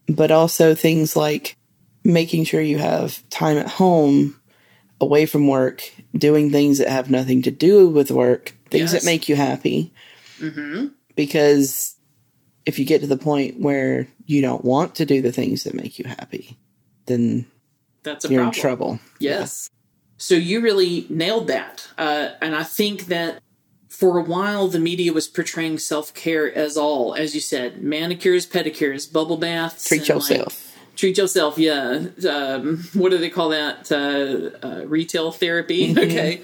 [0.08, 1.56] But also things like
[2.04, 4.38] making sure you have time at home
[5.00, 5.82] away from work,
[6.14, 9.02] doing things that have nothing to do with work, things Yes.
[9.02, 9.92] that make you happy.
[10.38, 10.88] Mm-hmm.
[11.16, 11.96] Because
[12.66, 15.74] if you get to the point where you don't want to do the things that
[15.74, 16.58] make you happy,
[17.06, 17.46] then
[18.02, 18.54] That's a you're problem.
[18.54, 18.98] in trouble.
[19.18, 19.70] Yes.
[20.18, 21.88] So you really nailed that.
[21.96, 23.40] Uh, and I think that
[23.90, 28.46] for a while, the media was portraying self care as all, as you said, manicures,
[28.46, 29.88] pedicures, bubble baths.
[29.88, 30.76] Treat and, like, yourself.
[30.94, 32.06] treat yourself, yeah.
[32.28, 33.90] Um, what do they call that?
[33.90, 35.94] Uh, uh, retail therapy.
[35.98, 36.40] Okay.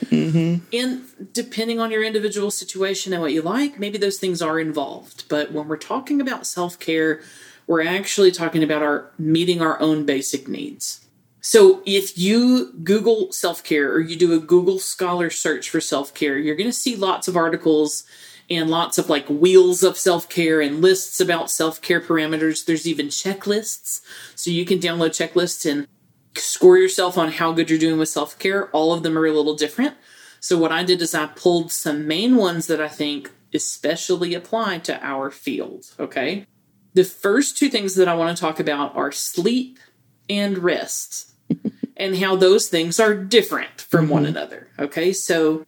[0.72, 5.24] And depending on your individual situation and what you like, maybe those things are involved.
[5.28, 7.20] But when we're talking about self care,
[7.68, 11.05] we're actually talking about our meeting our own basic needs.
[11.48, 16.12] So if you Google self care or you do a Google Scholar search for self
[16.12, 18.02] care, you're going to see lots of articles
[18.50, 22.64] and lots of like wheels of self care and lists about self care parameters.
[22.64, 24.00] There's even checklists.
[24.34, 25.86] So you can download checklists and
[26.34, 28.68] score yourself on how good you're doing with self care.
[28.70, 29.94] All of them are a little different.
[30.40, 34.78] So what I did is I pulled some main ones that I think especially apply
[34.78, 35.92] to our field.
[36.00, 36.44] Okay.
[36.94, 39.78] The first two things that I want to talk about are sleep
[40.28, 41.34] and rest
[41.96, 44.36] and how those things are different from one mm-hmm.
[44.36, 44.68] another.
[44.78, 45.12] Okay.
[45.12, 45.66] So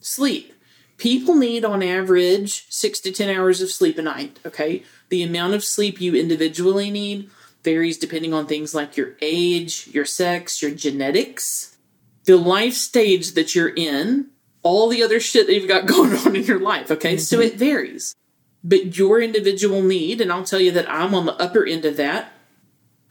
[0.00, 0.52] sleep.
[0.96, 4.38] People need on average six to 10 hours of sleep a night.
[4.44, 4.82] Okay.
[5.08, 7.30] The amount of sleep you individually need
[7.64, 11.76] varies depending on things like your age, your sex, your genetics,
[12.24, 14.26] the life stage that you're in,
[14.62, 16.90] all the other shit that you've got going on in your life.
[16.90, 17.16] Okay.
[17.16, 17.54] So mm-hmm.
[17.54, 18.14] it varies.
[18.62, 21.96] But your individual need, and I'll tell you that I'm on the upper end of
[21.96, 22.32] that.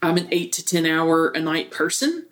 [0.00, 2.26] I'm an eight to 10 hour a night person.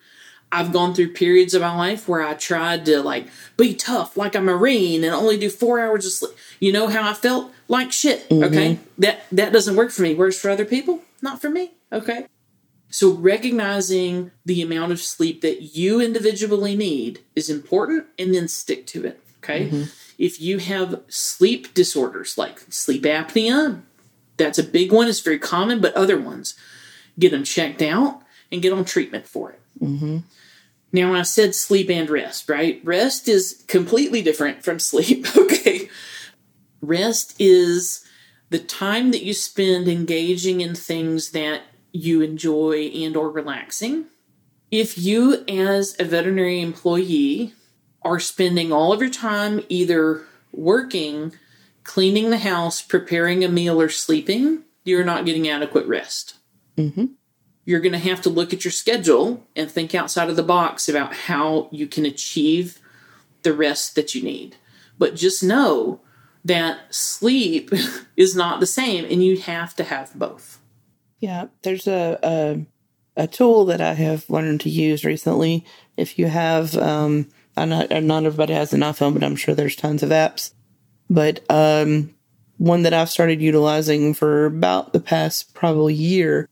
[0.50, 4.34] I've gone through periods of my life where I tried to like be tough like
[4.34, 6.36] a marine and only do four hours of sleep.
[6.58, 7.52] You know how I felt?
[7.68, 8.28] Like shit.
[8.28, 8.44] Mm-hmm.
[8.44, 8.78] Okay.
[8.98, 10.14] That that doesn't work for me.
[10.14, 11.72] Works for other people, not for me.
[11.92, 12.26] Okay.
[12.90, 18.86] So recognizing the amount of sleep that you individually need is important and then stick
[18.88, 19.20] to it.
[19.42, 19.66] Okay.
[19.66, 19.82] Mm-hmm.
[20.18, 23.82] If you have sleep disorders like sleep apnea,
[24.38, 25.08] that's a big one.
[25.08, 26.54] It's very common, but other ones,
[27.18, 29.60] get them checked out and get on treatment for it.
[29.80, 30.18] Mm-hmm.
[30.92, 32.80] Now, I said sleep and rest, right?
[32.82, 35.88] Rest is completely different from sleep, okay?
[36.80, 38.04] Rest is
[38.50, 44.06] the time that you spend engaging in things that you enjoy and or relaxing.
[44.70, 47.54] If you as a veterinary employee
[48.02, 50.22] are spending all of your time either
[50.52, 51.32] working,
[51.84, 56.38] cleaning the house, preparing a meal or sleeping, you're not getting adequate rest
[56.78, 57.06] mm-hmm.
[57.68, 60.88] You're going to have to look at your schedule and think outside of the box
[60.88, 62.78] about how you can achieve
[63.42, 64.56] the rest that you need.
[64.96, 66.00] But just know
[66.42, 67.70] that sleep
[68.16, 70.58] is not the same and you have to have both.
[71.18, 75.66] Yeah, there's a, a a tool that I have learned to use recently.
[75.98, 79.76] If you have, um, I'm not not everybody has an iPhone, but I'm sure there's
[79.76, 80.54] tons of apps.
[81.10, 82.14] But um,
[82.56, 86.48] one that I've started utilizing for about the past probably year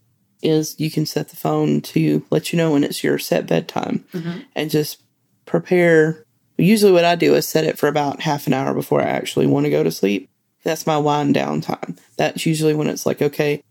[0.47, 4.05] is you can set the phone to let you know when it's your set bedtime
[4.13, 4.41] mm-hmm.
[4.55, 5.03] and just
[5.45, 6.25] prepare.
[6.57, 9.47] Usually, what I do is set it for about half an hour before I actually
[9.47, 10.31] want to go to sleep.
[10.63, 11.97] That's my wind down time.
[12.17, 13.63] That's usually when it's like, okay,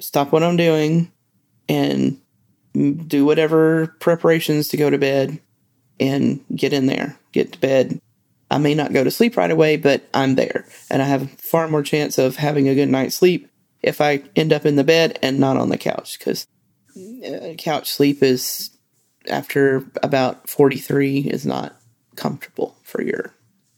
[0.00, 1.12] stop what I'm doing
[1.68, 2.20] and
[2.74, 5.40] do whatever preparations to go to bed
[6.00, 8.00] and get in there, get to bed.
[8.50, 10.66] I may not go to sleep right away, but I'm there.
[10.90, 13.48] And I have far more chance of having a good night's sleep
[13.82, 16.46] if I end up in the bed and not on the couch because
[16.96, 18.70] uh, couch sleep is
[19.28, 21.74] after about 43 is not
[22.16, 23.34] comfortable for your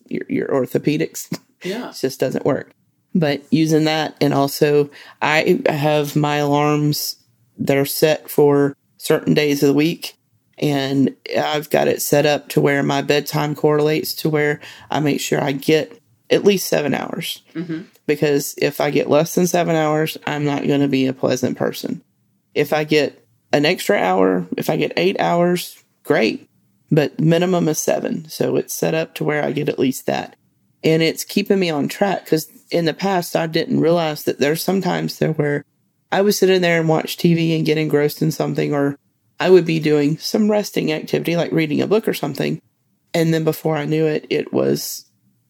[0.07, 1.37] your, your orthopedics.
[1.63, 1.91] Yeah.
[1.91, 2.71] It just doesn't work.
[3.15, 4.91] But using that, and also
[5.23, 7.17] I have my alarms
[7.59, 10.15] that are set for certain days of the week,
[10.59, 15.21] and I've got it set up to where my bedtime correlates to where I make
[15.21, 17.43] sure I get at least seven hours.
[18.07, 21.57] Because if I get less than seven hours, I'm not going to be a pleasant
[21.57, 22.03] person.
[22.55, 26.49] If I get an extra hour, if I get eight hours, great.
[26.91, 28.29] But minimum is seven.
[28.29, 30.37] So it's set up to where I get at least that
[30.85, 34.63] and it's keeping me on track because in the past I didn't realize that there's
[34.63, 35.65] sometimes there where
[36.13, 38.97] I would sit in there and watch TV and get engrossed in something or
[39.41, 42.61] I would be doing some resting activity like reading a book or something.
[43.15, 45.07] And then before I knew it, it was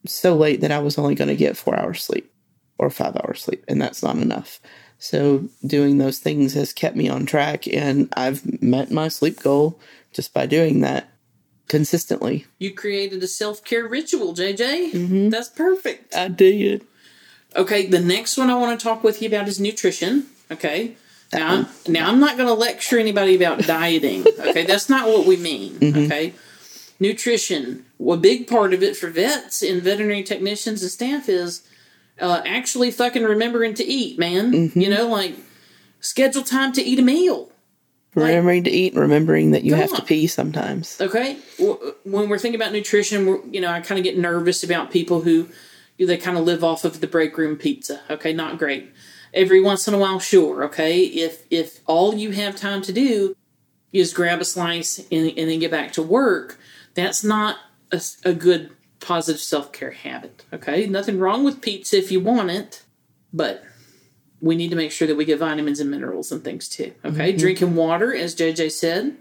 [0.06, 2.30] so late that I was only going to get four hours sleep
[2.78, 3.64] or five hours sleep.
[3.68, 4.60] And that's not enough.
[4.98, 7.66] So doing those things has kept me on track.
[7.68, 9.78] And I've met my sleep goal
[10.12, 11.08] just by doing that
[11.68, 12.46] consistently.
[12.58, 14.92] You created a self care ritual, JJ.
[14.92, 15.28] Mm-hmm.
[15.30, 16.14] That's perfect.
[16.14, 16.86] I did.
[17.56, 20.26] Okay, the next one I want to talk with you about is nutrition.
[20.50, 20.96] Okay.
[21.32, 24.24] Now, I'm, now I'm not going to lecture anybody about dieting.
[24.38, 25.74] Okay, that's not what we mean.
[25.74, 26.04] Mm-hmm.
[26.04, 26.34] Okay,
[27.00, 27.84] nutrition.
[28.08, 31.66] A big part of it for vets and veterinary technicians and staff is
[32.20, 34.72] uh, actually fucking remembering to eat, man.
[34.74, 35.36] You know, like
[36.00, 37.50] schedule time to eat a meal.
[38.14, 41.00] Remembering to eat, remembering that you have to pee sometimes.
[41.00, 41.36] Okay,
[42.04, 45.22] when we're thinking about nutrition, we're, you know, I kind of get nervous about people
[45.22, 45.48] who
[45.98, 48.00] they kind of live off of the break room pizza.
[48.08, 48.92] Okay, not great.
[49.32, 50.62] Every once in a while, sure.
[50.64, 53.34] Okay, if if all you have time to do
[53.92, 56.58] is grab a slice and, and then get back to work,
[56.94, 57.56] that's not
[58.24, 58.70] a good
[59.04, 60.44] positive self care habit.
[60.52, 62.82] Okay, nothing wrong with pizza if you want it,
[63.32, 63.62] but
[64.40, 66.92] we need to make sure that we get vitamins and minerals and things too.
[67.04, 67.38] Okay, mm-hmm.
[67.38, 69.16] drinking water, as JJ said.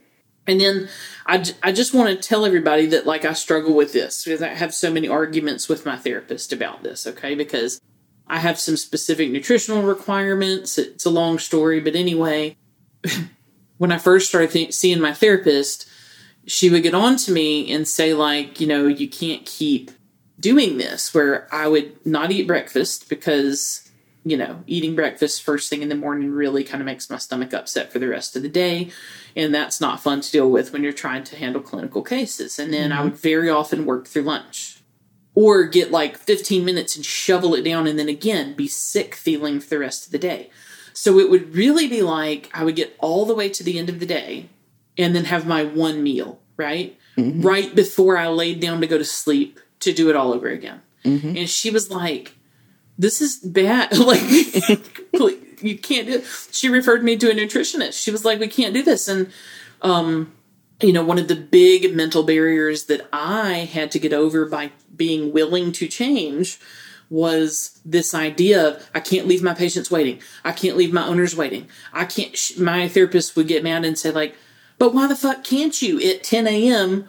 [0.46, 0.90] And then
[1.26, 4.50] I, I just want to tell everybody that like I struggle with this because I
[4.50, 7.36] have so many arguments with my therapist about this, okay?
[7.36, 7.80] Because
[8.28, 10.78] I have some specific nutritional requirements.
[10.78, 12.58] It's a long story, but anyway,
[13.78, 15.88] when I first started th- seeing my therapist,
[16.46, 19.92] she would get on to me and say like, you know, you can't keep
[20.40, 23.90] doing this where I would not eat breakfast because
[24.26, 27.54] you know, eating breakfast first thing in the morning really kind of makes my stomach
[27.54, 28.90] upset for the rest of the day.
[29.36, 32.58] And that's not fun to deal with when you're trying to handle clinical cases.
[32.58, 33.06] And then I mm-hmm.
[33.06, 34.82] would very often work through lunch
[35.36, 39.60] or get like 15 minutes and shovel it down and then again be sick feeling
[39.60, 40.50] for the rest of the day.
[40.94, 43.90] So it would really be like I would get all the way to the end
[43.90, 44.50] of the day
[44.98, 46.98] and then have my one meal, right?
[47.44, 50.82] Right before I laid down to go to sleep to do it all over again.
[51.38, 52.36] And she was like,
[52.98, 53.98] this is bad.
[53.98, 54.22] like,
[55.64, 56.26] you can't do it.
[56.52, 58.02] She referred me to a nutritionist.
[58.02, 59.08] She was like, we can't do this.
[59.08, 59.32] And,
[59.82, 60.34] um,
[60.82, 64.72] you know, one of the big mental barriers that I had to get over by
[64.96, 66.60] being willing to change
[67.10, 70.20] was this idea of I can't leave my patients waiting.
[70.44, 71.68] I can't leave my owners waiting.
[71.92, 72.36] I can't.
[72.36, 74.36] Sh- my therapist would get mad and say like,
[74.84, 77.08] "But why the fuck can't you at 10 a.m.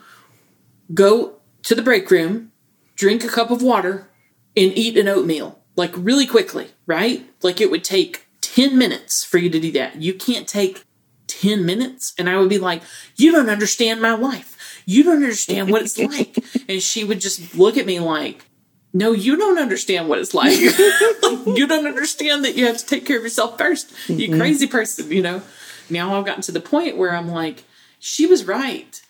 [0.95, 2.53] go to the break room,
[2.95, 4.09] drink a cup of water,
[4.57, 7.29] and eat an oatmeal like really quickly, right?
[7.43, 10.01] Like it would take 10 minutes for you to do that.
[10.01, 10.85] You can't take
[11.27, 12.15] 10 minutes.
[12.17, 12.83] And I would be like,
[13.17, 14.83] You don't understand my life.
[14.87, 16.39] You don't understand what it's like.
[16.69, 18.45] and she would just look at me like,
[18.93, 20.57] No, you don't understand what it's like.
[20.61, 24.39] Like, you don't understand that you have to take care of yourself 1st You mm-hmm.
[24.39, 25.43] crazy person, you know?
[25.91, 27.65] Now I've gotten to the point where I'm like,
[27.99, 29.01] She was right.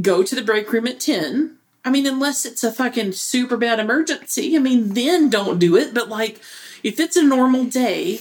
[0.00, 1.56] Go to the break room at 10.
[1.84, 5.92] I mean, unless it's a fucking super bad emergency, I mean, then don't do it.
[5.92, 6.40] But like,
[6.82, 8.20] if it's a normal day,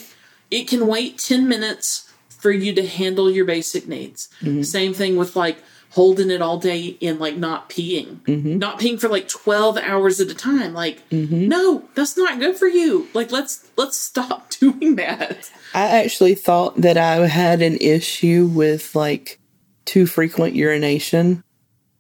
[0.51, 4.27] it can wait 10 minutes for you to handle your basic needs.
[4.41, 4.63] Mm-hmm.
[4.63, 5.63] Same thing with like
[5.93, 8.17] holding it all day and like not peeing.
[8.21, 8.58] Mm-hmm.
[8.58, 10.73] Not peeing for like 12 hours at a time.
[10.73, 11.47] Like, mm-hmm.
[11.47, 13.08] no, that's not good for you.
[13.13, 15.51] Like, let's let's stop doing that.
[15.73, 19.39] I actually thought that I had an issue with like
[19.86, 21.43] too frequent urination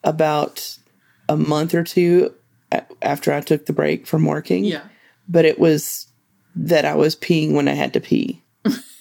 [0.03, 0.77] about
[1.29, 2.33] a month or two
[3.03, 4.63] after I took the break from working.
[4.63, 4.81] Yeah.
[5.29, 6.07] But it was
[6.55, 8.41] that I was peeing when I had to pee.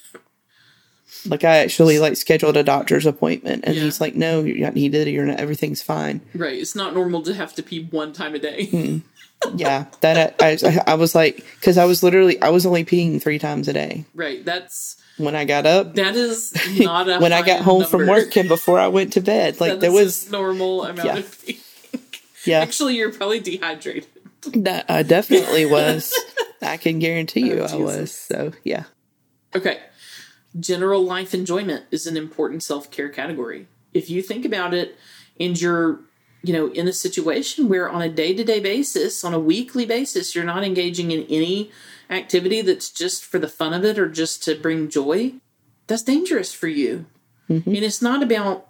[1.26, 3.82] like I actually like scheduled a doctor's appointment and Yeah.
[3.82, 6.20] he's like, No, you're not needed, you're not everything's fine.
[6.34, 6.58] Right.
[6.58, 8.66] It's not normal to have to pee one time a day.
[8.66, 8.98] Hmm.
[9.56, 9.86] Yeah.
[10.02, 13.40] That I, I, I was like because I was literally I was only peeing three
[13.40, 14.04] times a day.
[14.14, 14.44] right.
[14.44, 18.36] That's When I got up, that is not a when I got home from work
[18.36, 19.60] and before I went to bed.
[19.60, 21.16] Like there was normal amount yeah.
[21.18, 21.58] of peeing.
[22.46, 22.60] yeah.
[22.60, 24.06] Actually, you're probably dehydrated.
[24.54, 26.16] That I definitely was.
[26.62, 28.12] I can guarantee oh, you Oh, I was.
[28.12, 28.84] So yeah.
[29.56, 29.80] Okay.
[30.58, 33.66] General life enjoyment is an important self care category.
[33.94, 34.96] If you think about it
[35.40, 36.00] and you're,
[36.42, 39.86] you know, in a situation where on a day to day basis, on a weekly
[39.86, 41.70] basis, you're not engaging in any
[42.10, 45.32] activity that's just for the fun of it or just to bring joy,
[45.86, 47.06] that's dangerous for you.
[47.48, 47.68] Mm-hmm.
[47.74, 48.68] And it's not about,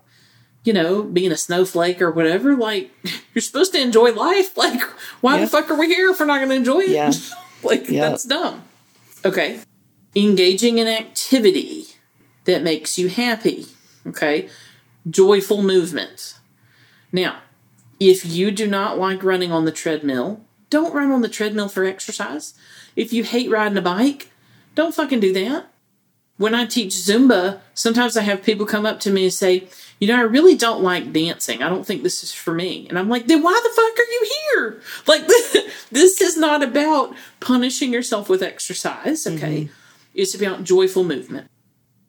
[0.65, 2.57] you know, being a snowflake or whatever.
[2.57, 2.91] Like,
[3.35, 4.57] you're supposed to enjoy life.
[4.57, 4.81] Like,
[5.21, 5.45] why Yeah.
[5.45, 6.91] the fuck are we here if we're not going to enjoy it?
[6.91, 7.13] Yeah.
[7.65, 8.09] like, Yeah.
[8.11, 8.63] that's dumb.
[9.25, 9.61] Okay.
[10.15, 11.87] Engaging in activity
[12.45, 13.67] that makes you happy.
[14.07, 14.49] Okay.
[15.09, 16.35] Joyful movement.
[17.13, 17.39] Now,
[18.01, 21.85] if you do not like running on the treadmill, don't run on the treadmill for
[21.85, 22.55] exercise.
[22.97, 24.31] If you hate riding a bike,
[24.75, 25.67] don't fucking do that.
[26.39, 29.69] When I teach Zumba, sometimes I have people come up to me and say,
[30.01, 31.63] you know, I really don't like dancing.
[31.63, 32.87] I don't think this is for me.
[32.89, 34.83] And I'm like, then why the fuck are you here?
[35.07, 35.27] Like,
[35.91, 39.65] this is not about punishing yourself with exercise, okay?
[39.65, 39.82] Mm-hmm.
[40.15, 41.49] It's about joyful movement.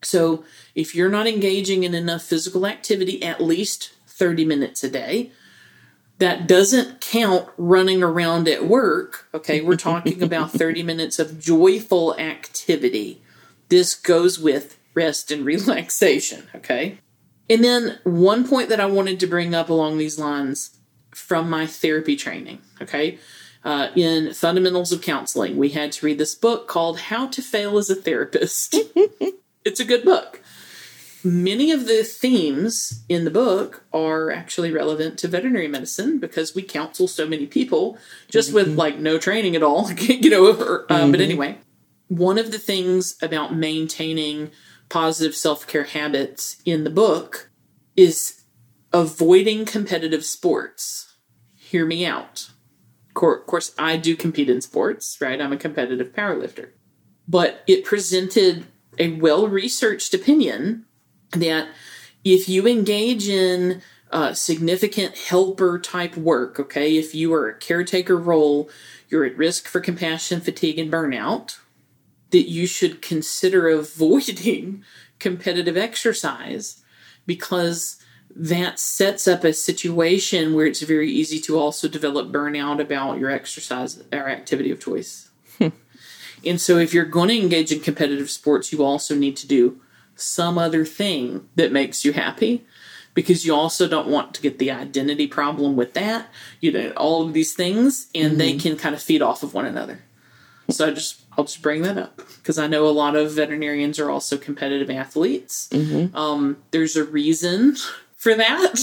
[0.01, 0.43] So
[0.75, 5.31] if you're not engaging in enough physical activity at least 30 minutes a day,
[6.19, 9.27] that doesn't count running around at work.
[9.33, 13.21] Okay, we're talking about 30 minutes of joyful activity.
[13.69, 16.47] This goes with rest and relaxation.
[16.55, 16.99] Okay.
[17.49, 20.77] And then one point that I wanted to bring up along these lines
[21.11, 23.19] from my therapy training, okay?
[23.63, 27.77] Uh, in Fundamentals of Counseling, we had to read this book called How to Fail
[27.77, 28.75] as a Therapist.
[29.65, 30.41] it's a good book.
[31.23, 36.61] Many of the themes in the book are actually relevant to veterinary medicine because we
[36.61, 37.97] counsel so many people
[38.29, 38.55] just mm-hmm.
[38.55, 40.47] with like no training at all, you know.
[40.47, 41.11] Or, uh, mm-hmm.
[41.11, 41.57] But anyway,
[42.09, 44.51] one of the things about maintaining
[44.89, 47.49] positive self care habits in the book
[47.95, 48.43] is
[48.91, 51.15] avoiding competitive sports.
[51.55, 52.49] Hear me out.
[53.15, 55.39] Of course, I do compete in sports, right?
[55.39, 56.69] I'm a competitive powerlifter.
[57.27, 58.65] But it presented
[58.99, 60.85] a well researched opinion
[61.31, 61.69] that
[62.23, 68.17] if you engage in uh, significant helper type work, okay, if you are a caretaker
[68.17, 68.69] role,
[69.09, 71.57] you're at risk for compassion fatigue and burnout,
[72.31, 74.83] that you should consider avoiding
[75.19, 76.83] competitive exercise
[77.25, 78.02] because
[78.35, 83.29] that sets up a situation where it's very easy to also develop burnout about your
[83.29, 85.29] exercise or activity of choice.
[86.45, 89.79] And so, if you're going to engage in competitive sports, you also need to do
[90.15, 92.65] some other thing that makes you happy
[93.13, 96.27] because you also don't want to get the identity problem with that.
[96.59, 98.37] You know, all of these things, and mm-hmm.
[98.37, 100.03] they can kind of feed off of one another.
[100.69, 103.99] So I just I'll just bring that up because I know a lot of veterinarians
[103.99, 105.67] are also competitive athletes.
[105.71, 106.15] Mm-hmm.
[106.15, 107.75] Um, there's a reason
[108.23, 108.79] for that,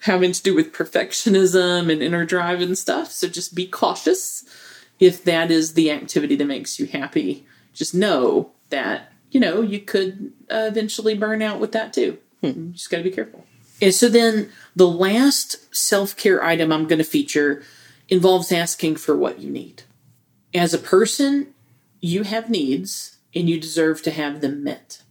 [0.00, 3.10] having to do with perfectionism and inner drive and stuff.
[3.10, 4.44] So just be cautious
[5.00, 7.46] if that is the activity that makes you happy.
[7.72, 12.18] Just know that you know you could uh, eventually burn out with that too.
[12.42, 12.72] Hmm.
[12.72, 13.46] just got to be careful.
[13.80, 17.62] And so then the last self care item I'm going to feature
[18.08, 19.82] involves asking for what you need
[20.54, 21.52] as a person,
[22.00, 25.02] you have needs and you deserve to have them met.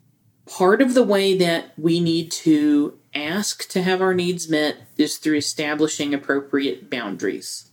[0.45, 5.17] Part of the way that we need to ask to have our needs met is
[5.17, 7.69] through establishing appropriate boundaries.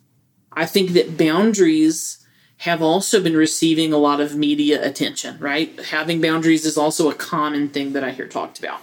[0.53, 2.27] I think that boundaries
[2.59, 5.79] have also been receiving a lot of media attention, right?
[5.87, 8.83] Having boundaries is also a common thing that I hear talked about.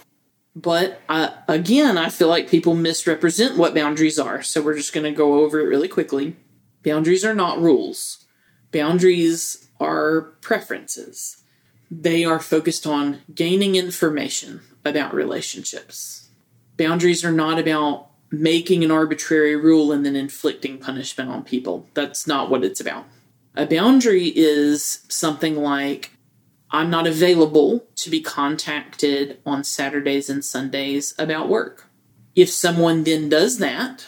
[0.56, 4.42] But uh, again, I feel like people misrepresent what boundaries are.
[4.42, 6.34] So we're just going to go over it really quickly.
[6.82, 8.26] Boundaries are not rules.
[8.72, 11.44] Boundaries are preferences.
[11.90, 16.27] They are focused on gaining information about relationships.
[16.78, 21.86] Boundaries are not about making an arbitrary rule and then inflicting punishment on people.
[21.94, 23.04] That's not what it's about.
[23.54, 26.12] A boundary is something like
[26.70, 31.86] I'm not available to be contacted on Saturdays and Sundays about work.
[32.34, 34.06] If someone then does that,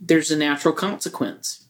[0.00, 1.64] there's a natural consequence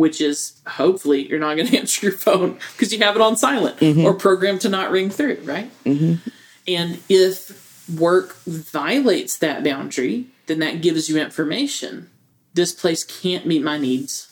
[0.00, 3.36] which is hopefully you're not going to answer your phone because you have it on
[3.36, 4.00] silent mm-hmm.
[4.00, 5.70] or programmed to not ring through, right?
[5.84, 6.26] Mm-hmm.
[6.66, 12.10] And if work violates that boundary, then that gives you information.
[12.54, 14.26] This place can't meet my needs.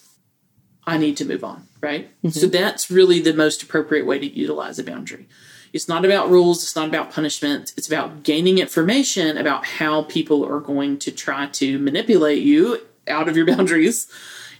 [0.86, 2.08] I need to move on, right?
[2.22, 2.30] Mm-hmm.
[2.30, 5.28] So that's really the most appropriate way to utilize a boundary.
[5.72, 10.44] It's not about rules, it's not about punishment, it's about gaining information about how people
[10.46, 14.06] are going to try to manipulate you out of your boundaries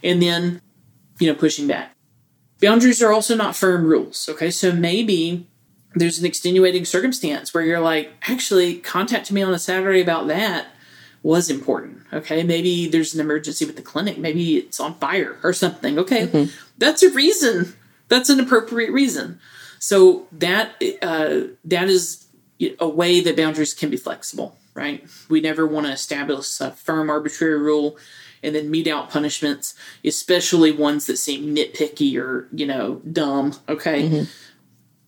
[0.03, 0.61] and then
[1.19, 1.95] you know, pushing back.
[2.61, 4.27] Boundaries are also not firm rules.
[4.29, 4.49] Okay.
[4.49, 5.47] So maybe
[5.95, 10.67] there's an extenuating circumstance where you're like, actually, contact me on a Saturday about that
[11.23, 12.01] was important.
[12.13, 12.43] Okay.
[12.43, 14.17] Maybe there's an emergency with the clinic.
[14.17, 15.99] Maybe it's on fire or something.
[15.99, 16.27] Okay.
[16.27, 16.51] Mm-hmm.
[16.77, 17.75] That's a reason.
[18.07, 19.39] That's an appropriate reason.
[19.79, 22.25] So that, uh, that is
[22.79, 25.05] a way that boundaries can be flexible, right?
[25.29, 27.97] We never want to establish a firm arbitrary rule
[28.41, 29.75] and then mete out punishments,
[30.05, 33.53] especially ones that seem nitpicky or, you know, dumb.
[33.67, 34.03] Okay.
[34.03, 34.23] Mm-hmm.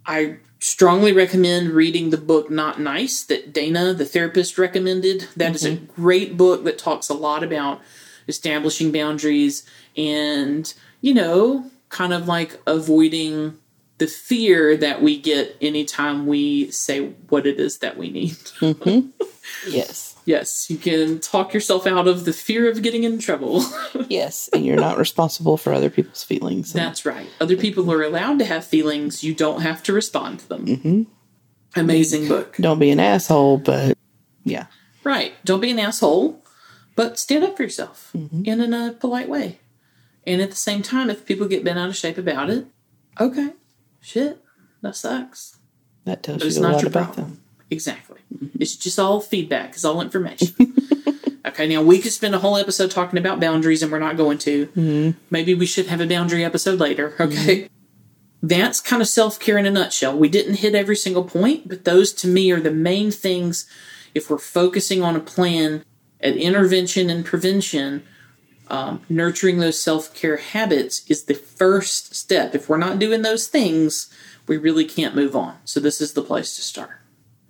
[0.05, 5.27] I strongly recommend reading the book Not Nice that Dana, the therapist, recommended.
[5.35, 5.55] That mm-hmm.
[5.55, 6.01] is a mm-hmm.
[6.01, 7.81] great book that talks a lot about
[8.27, 13.57] establishing boundaries and, you know, kind of like avoiding
[13.97, 18.37] the fear that we get anytime we say what it is that we need.
[18.61, 19.09] Mm-hmm.
[19.67, 20.10] Yes.
[20.25, 23.63] Yes, you can talk yourself out of the fear of getting in trouble.
[24.09, 26.71] yes, and you're not responsible for other people's feelings.
[26.73, 27.27] That's right.
[27.39, 29.23] Other people are allowed to have feelings.
[29.23, 30.65] You don't have to respond to them.
[30.65, 31.01] Mm-hmm.
[31.75, 32.55] Amazing book.
[32.59, 33.97] Don't be an asshole, but
[34.43, 34.65] yeah.
[35.03, 35.33] Right.
[35.45, 36.43] Don't be an asshole,
[36.95, 38.43] but stand up for yourself Mm-hmm.
[38.45, 39.59] and in a polite way.
[40.27, 42.67] And at the same time, if people get bent out of shape about it,
[43.19, 43.53] okay,
[44.01, 44.39] shit,
[44.81, 45.57] that sucks.
[46.05, 47.27] That tells But you a not lot about problem.
[47.31, 47.43] them.
[47.71, 48.19] Exactly.
[48.59, 49.69] It's just all feedback.
[49.69, 50.75] It's all information.
[51.47, 54.37] okay, now we could spend a whole episode talking about boundaries, and we're not going
[54.39, 55.15] to.
[55.29, 57.15] Maybe we should have a boundary episode later.
[57.19, 57.69] Okay.
[58.43, 60.17] That's kind of self care in a nutshell.
[60.17, 63.67] We didn't hit every single point, but those to me are the main things.
[64.13, 65.85] If we're focusing on a plan
[66.19, 68.03] at intervention and prevention,
[68.67, 72.55] um, nurturing those self care habits is the first step.
[72.55, 74.09] If we're not doing those things,
[74.47, 75.57] we really can't move on.
[75.63, 77.00] So, this is the place to start.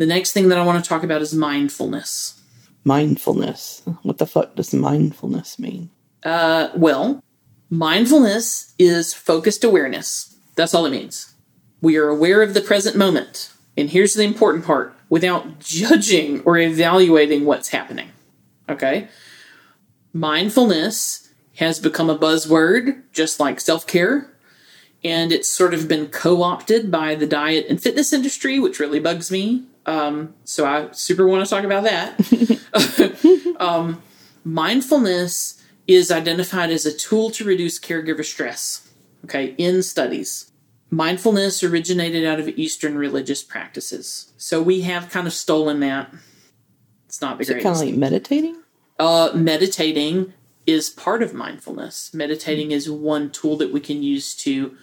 [0.01, 2.41] The next thing that I want to talk about is mindfulness.
[2.83, 3.83] Mindfulness.
[4.01, 5.91] What the fuck does mindfulness mean?
[6.23, 7.23] Uh, well,
[7.69, 10.35] mindfulness is focused awareness.
[10.55, 11.35] That's all it means.
[11.81, 13.51] We are aware of the present moment.
[13.77, 18.09] And here's the important part without judging or evaluating what's happening.
[18.67, 19.07] Okay?
[20.13, 24.33] Mindfulness has become a buzzword, just like self care.
[25.03, 28.99] And it's sort of been co opted by the diet and fitness industry, which really
[28.99, 29.67] bugs me.
[29.85, 33.55] Um, so I super want to talk about that.
[33.59, 34.01] um,
[34.43, 38.89] mindfulness is identified as a tool to reduce caregiver stress,
[39.25, 40.51] okay, in studies.
[40.89, 44.33] Mindfulness originated out of Eastern religious practices.
[44.37, 46.13] So we have kind of stolen that.
[47.05, 47.79] It's not the Is it greatest.
[47.79, 48.61] kind of like meditating?
[48.99, 50.33] Uh, meditating
[50.67, 52.13] is part of mindfulness.
[52.13, 54.75] Meditating is one tool that we can use to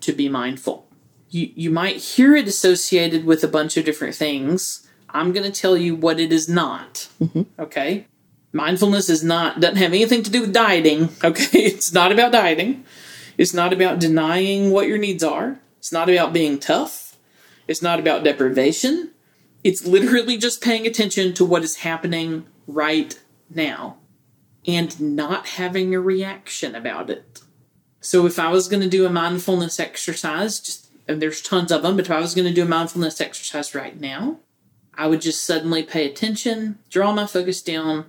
[0.00, 0.85] to be mindful.
[1.28, 4.88] You you might hear it associated with a bunch of different things.
[5.10, 7.08] I'm going to tell you what it is not.
[7.20, 7.42] Mm-hmm.
[7.58, 8.06] Okay?
[8.52, 11.58] Mindfulness is not doesn't have anything to do with dieting, okay?
[11.58, 12.84] It's not about dieting.
[13.38, 15.60] It's not about denying what your needs are.
[15.78, 17.16] It's not about being tough.
[17.68, 19.10] It's not about deprivation.
[19.64, 23.18] It's literally just paying attention to what is happening right
[23.50, 23.98] now
[24.66, 27.40] and not having a reaction about it.
[28.00, 31.82] So if I was going to do a mindfulness exercise, just and there's tons of
[31.82, 34.40] them, but if I was going to do a mindfulness exercise right now,
[34.94, 38.06] I would just suddenly pay attention, draw my focus down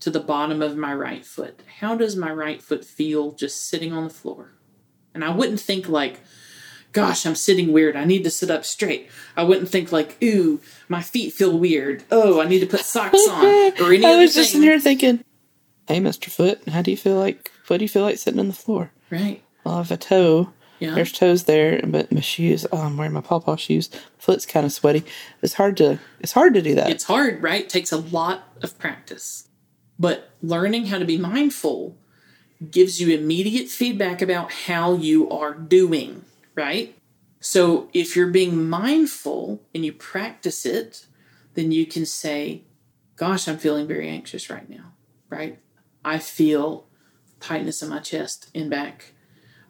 [0.00, 1.62] to the bottom of my right foot.
[1.80, 4.52] How does my right foot feel just sitting on the floor?
[5.14, 6.20] And I wouldn't think like,
[6.92, 7.96] gosh, I'm sitting weird.
[7.96, 9.08] I need to sit up straight.
[9.36, 12.04] I wouldn't think like, ooh, my feet feel weird.
[12.10, 13.44] Oh, I need to put socks on
[13.80, 15.24] or any I was just in here thinking,
[15.88, 16.30] hey, Mr.
[16.30, 18.92] Foot, how do you feel like, what do you feel like sitting on the floor?
[19.10, 19.42] Right.
[19.64, 20.52] Well, I have a toe.
[20.78, 20.94] Yeah.
[20.94, 23.90] There's toes there, but my shoes, oh, I'm wearing my pawpaw shoes.
[24.18, 25.04] Foot's kind of sweaty.
[25.42, 26.90] It's hard to, it's hard to do that.
[26.90, 27.68] It's hard, right?
[27.68, 29.48] takes a lot of practice.
[29.98, 31.96] But learning how to be mindful
[32.70, 36.24] gives you immediate feedback about how you are doing,
[36.54, 36.96] right?
[37.40, 41.06] So if you're being mindful and you practice it,
[41.54, 42.62] then you can say,
[43.16, 44.92] Gosh, I'm feeling very anxious right now,
[45.30, 45.58] right?
[46.04, 46.86] I feel
[47.40, 49.12] tightness in my chest and back.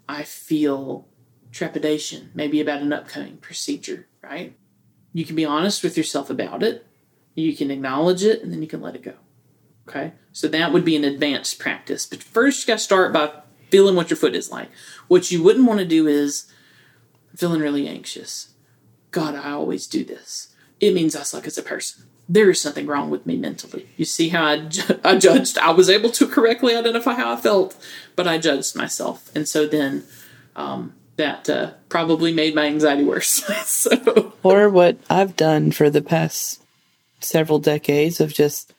[0.09, 1.07] I feel
[1.53, 4.57] trepidation, maybe about an upcoming procedure, right?
[5.13, 6.87] You can be honest with yourself about it.
[7.35, 9.15] You can acknowledge it and then you can let it go.
[9.89, 10.13] Okay?
[10.33, 12.07] So that would be an advanced practice.
[12.07, 14.69] But first, you got to start by feeling what your foot is like.
[15.09, 16.51] What you wouldn't want to do is
[17.35, 18.55] feeling really anxious.
[19.11, 20.55] God, I always do this.
[20.81, 22.05] It means I suck as a person.
[22.29, 23.89] There is something wrong with me mentally.
[23.97, 25.59] You see how I, ju- I judged?
[25.59, 27.77] I was able to correctly identify how I felt,
[28.17, 29.31] but I judged myself.
[29.35, 30.05] And so then
[30.57, 33.29] um, that uh, probably made my anxiety worse.
[33.65, 36.63] so, or what I've done for the past
[37.21, 38.73] several decades of just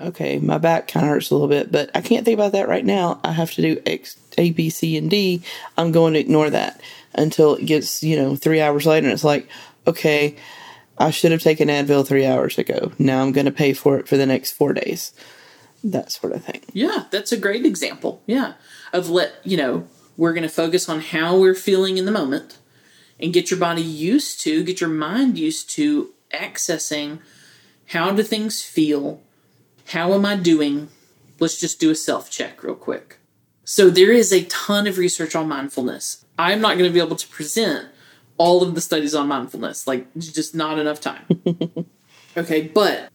[0.00, 2.68] okay, my back kind of hurts a little bit, but I can't think about that
[2.68, 3.20] right now.
[3.22, 5.42] I have to do X, A, B, C, and D.
[5.76, 6.80] I'm going to ignore that
[7.14, 9.48] until it gets you know three hours later, and it's like,
[9.86, 10.36] okay,
[11.02, 12.92] I should have taken Advil three hours ago.
[12.98, 15.12] Now I'm going to pay for it for the next four days.
[15.82, 16.62] That sort of thing.
[16.72, 18.22] Yeah, that's a great example.
[18.26, 18.54] Yeah.
[18.92, 22.58] Of let, you know, we're going to focus on how we're feeling in the moment
[23.18, 27.18] and get your body used to, get your mind used to accessing
[27.88, 29.20] how do things feel?
[29.88, 30.88] How am I doing?
[31.40, 33.18] Let's just do a self check real quick.
[33.64, 36.24] So there is a ton of research on mindfulness.
[36.38, 37.88] I'm not going to be able to present
[38.38, 39.86] all of the studies on mindfulness.
[39.86, 41.24] Like, just not enough time.
[42.36, 43.10] okay, but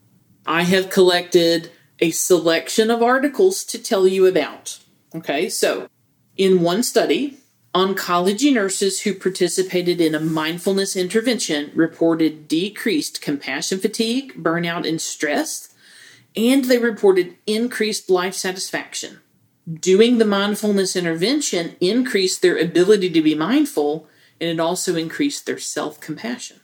[0.46, 4.78] I have collected a selection of articles to tell you about.
[5.14, 5.88] Okay, so
[6.36, 7.38] in one study,
[7.74, 15.74] oncology nurses who participated in a mindfulness intervention reported decreased compassion fatigue, burnout, and stress,
[16.36, 19.20] and they reported increased life satisfaction.
[19.80, 24.08] Doing the mindfulness intervention increased their ability to be mindful,
[24.40, 26.60] and it also increased their self compassion.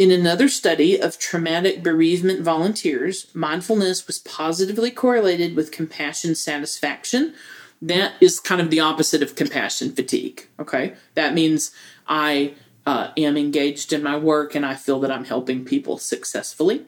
[0.00, 7.34] In another study of traumatic bereavement volunteers, mindfulness was positively correlated with compassion satisfaction.
[7.82, 10.46] That is kind of the opposite of compassion fatigue.
[10.58, 10.94] Okay.
[11.16, 11.72] That means
[12.08, 12.54] I
[12.86, 16.86] uh, am engaged in my work and I feel that I'm helping people successfully.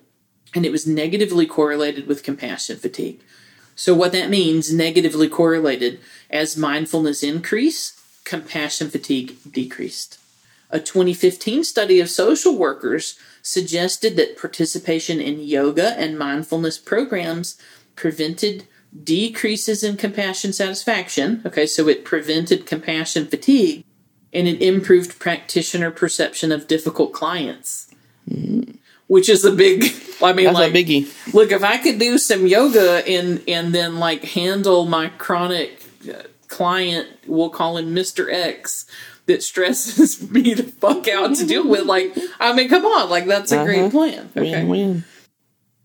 [0.54, 3.20] And it was negatively correlated with compassion fatigue.
[3.74, 10.18] So, what that means, negatively correlated, as mindfulness increased, compassion fatigue decreased.
[10.70, 17.58] A 2015 study of social workers suggested that participation in yoga and mindfulness programs
[17.96, 18.66] prevented
[19.04, 21.42] decreases in compassion satisfaction.
[21.44, 23.84] Okay, so it prevented compassion fatigue
[24.32, 27.92] and it improved practitioner perception of difficult clients.
[29.08, 29.92] Which is a big,
[30.22, 31.34] I mean, That's like, a biggie.
[31.34, 35.81] look, if I could do some yoga and and then like handle my chronic
[36.48, 38.86] client, we'll call him Mister X,
[39.26, 41.86] that stresses me the fuck out to deal with.
[41.86, 43.64] Like, I mean, come on, like that's a Uh-huh.
[43.64, 44.30] great plan.
[44.36, 44.64] Okay.
[44.64, 45.04] Win-win.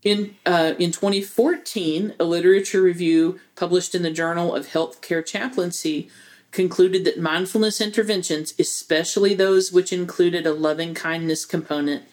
[0.04, 6.10] In uh, in 2014, a literature review published in the Journal of Healthcare Chaplaincy
[6.52, 12.04] concluded that mindfulness interventions, especially those which included a loving kindness component,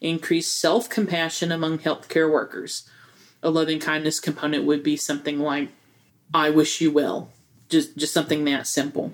[0.00, 2.88] increased self compassion among healthcare workers.
[3.42, 5.68] A loving kindness component would be something like,
[6.32, 7.30] "I wish you well,"
[7.72, 9.12] just just something that simple.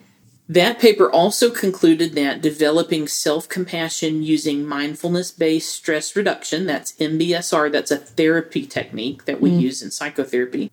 [0.49, 7.71] That paper also concluded that developing self compassion using mindfulness based stress reduction, that's MBSR,
[7.71, 10.71] that's a therapy technique that we use in psychotherapy,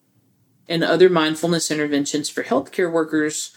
[0.67, 3.55] and other mindfulness interventions for healthcare workers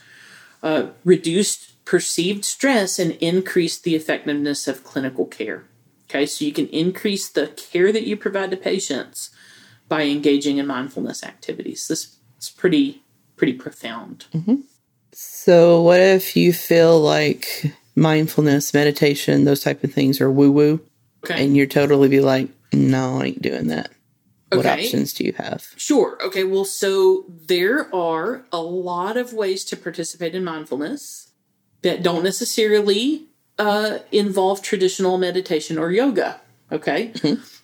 [0.63, 5.65] uh, reduced perceived stress and increased the effectiveness of clinical care.
[6.11, 9.31] Okay, so you can increase the care that you provide to patients
[9.89, 11.87] by engaging in mindfulness activities.
[11.87, 13.03] This is pretty
[13.39, 14.27] pretty profound.
[15.13, 20.81] So, what if you feel like mindfulness, meditation, those type of things are woo woo,
[21.25, 21.43] Okay.
[21.43, 23.91] and you're totally be like, no, I ain't doing that.
[24.53, 25.67] What options do you have?
[25.77, 26.17] Sure.
[26.25, 26.45] Okay.
[26.45, 31.33] Well, so there are a lot of ways to participate in mindfulness
[31.83, 33.27] that don't necessarily
[33.59, 36.41] uh, involve traditional meditation or yoga.
[36.73, 37.13] Okay.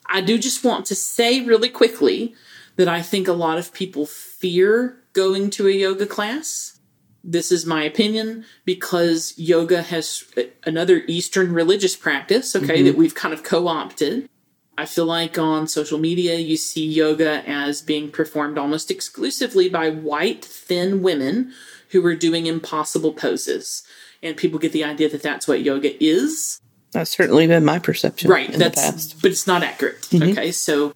[0.06, 2.34] I do just want to say really quickly
[2.76, 6.78] that I think a lot of people fear going to a yoga class.
[7.22, 12.84] This is my opinion because yoga has uh, another Eastern religious practice, okay, mm-hmm.
[12.84, 14.28] that we've kind of co opted.
[14.76, 19.88] I feel like on social media, you see yoga as being performed almost exclusively by
[19.88, 21.52] white, thin women
[21.90, 23.84] who are doing impossible poses.
[24.22, 26.60] And people get the idea that that's what yoga is.
[26.90, 28.50] That's certainly been my perception Right.
[28.50, 29.22] in that's, the past.
[29.22, 30.02] but it's not accurate.
[30.02, 30.30] Mm-hmm.
[30.30, 30.52] Okay.
[30.52, 30.92] So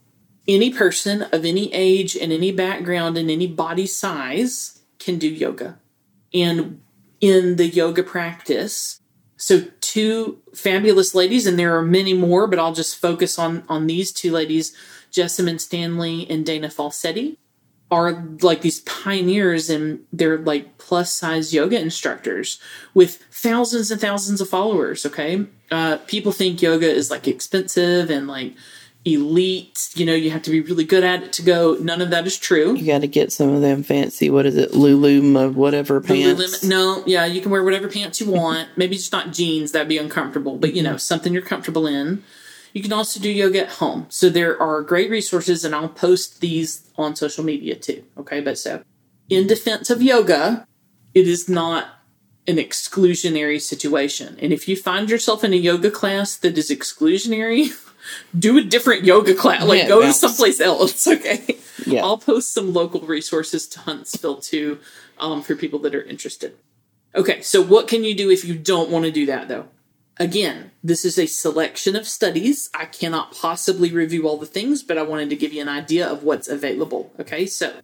[0.48, 5.78] any person of any age and any background and any body size can do yoga.
[6.32, 6.80] And
[7.20, 9.00] in the yoga practice,
[9.36, 13.86] so two fabulous ladies, and there are many more, but I'll just focus on on
[13.86, 14.74] these two ladies,
[15.12, 17.36] Jessamyn Stanley and Dana Falsetti,
[17.90, 22.60] are like these pioneers and they're like plus size yoga instructors
[22.92, 25.06] with thousands and thousands of followers.
[25.06, 28.54] Okay, uh, people think yoga is like expensive and like
[29.14, 29.90] elite.
[29.94, 31.76] You know, you have to be really good at it to go.
[31.80, 32.76] None of that is true.
[32.76, 36.40] You got to get some of them fancy, what is it, Lulu, whatever pants.
[36.40, 38.68] Lululemon- No, yeah, you can wear whatever pants you want.
[38.76, 40.98] Maybe just not jeans, that'd be uncomfortable, but you know, mm-hmm.
[40.98, 42.22] something you're comfortable in.
[42.72, 44.06] You can also do yoga at home.
[44.08, 48.04] So there are great resources, and I'll post these on social media too.
[48.18, 48.82] Okay, but so
[49.28, 50.66] in defense of yoga,
[51.14, 51.88] it is not
[52.46, 54.38] an exclusionary situation.
[54.40, 57.68] And if you find yourself in a yoga class that is exclusionary,
[58.38, 59.64] do a different yoga class.
[59.64, 61.06] Like Yeah, go to someplace else.
[61.18, 61.58] Okay.
[61.86, 62.04] Yeah.
[62.04, 64.78] I'll post some local resources to Huntsville too
[65.18, 66.56] um, for people that are interested.
[67.14, 69.66] Okay, so what can you do if you don't want to do that though?
[70.18, 72.68] Again, this is a selection of studies.
[72.74, 76.06] I cannot possibly review all the things, but I wanted to give you an idea
[76.06, 77.12] of what's available.
[77.18, 77.80] Okay, so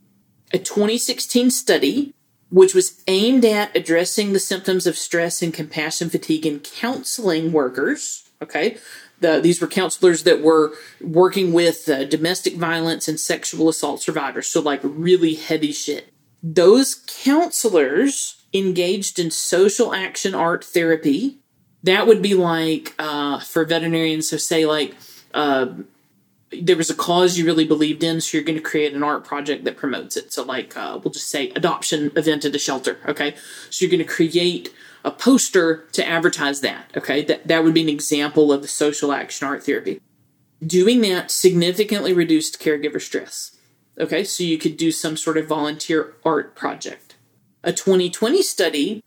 [0.52, 2.14] a 2016 study
[2.54, 8.30] which was aimed at addressing the symptoms of stress and compassion fatigue in counseling workers.
[8.40, 8.78] Okay,
[9.20, 14.46] the, these were counselors that were working with uh, domestic violence and sexual assault survivors,
[14.46, 16.12] so like really heavy shit.
[16.42, 21.38] Those counselors engaged in social action art therapy.
[21.82, 24.94] That would be like uh, for veterinarians, so say like
[25.32, 25.66] uh,
[26.62, 29.24] there was a cause you really believed in, so you're going to create an art
[29.24, 30.32] project that promotes it.
[30.32, 32.98] So, like, uh, we'll just say adoption event at a shelter.
[33.06, 33.34] Okay,
[33.70, 34.72] so you're going to create
[35.04, 36.90] a poster to advertise that.
[36.96, 40.00] Okay, that that would be an example of the social action art therapy.
[40.66, 43.56] Doing that significantly reduced caregiver stress.
[43.98, 47.14] Okay, so you could do some sort of volunteer art project.
[47.62, 49.04] A 2020 study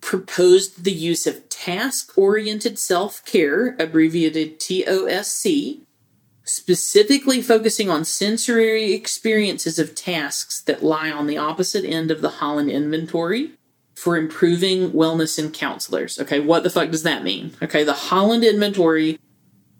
[0.00, 5.80] proposed the use of task oriented self care, abbreviated TOSC,
[6.44, 12.30] specifically focusing on sensory experiences of tasks that lie on the opposite end of the
[12.30, 13.52] Holland inventory
[13.96, 16.20] for improving wellness in counselors.
[16.20, 17.54] Okay, what the fuck does that mean?
[17.62, 19.18] Okay, the Holland inventory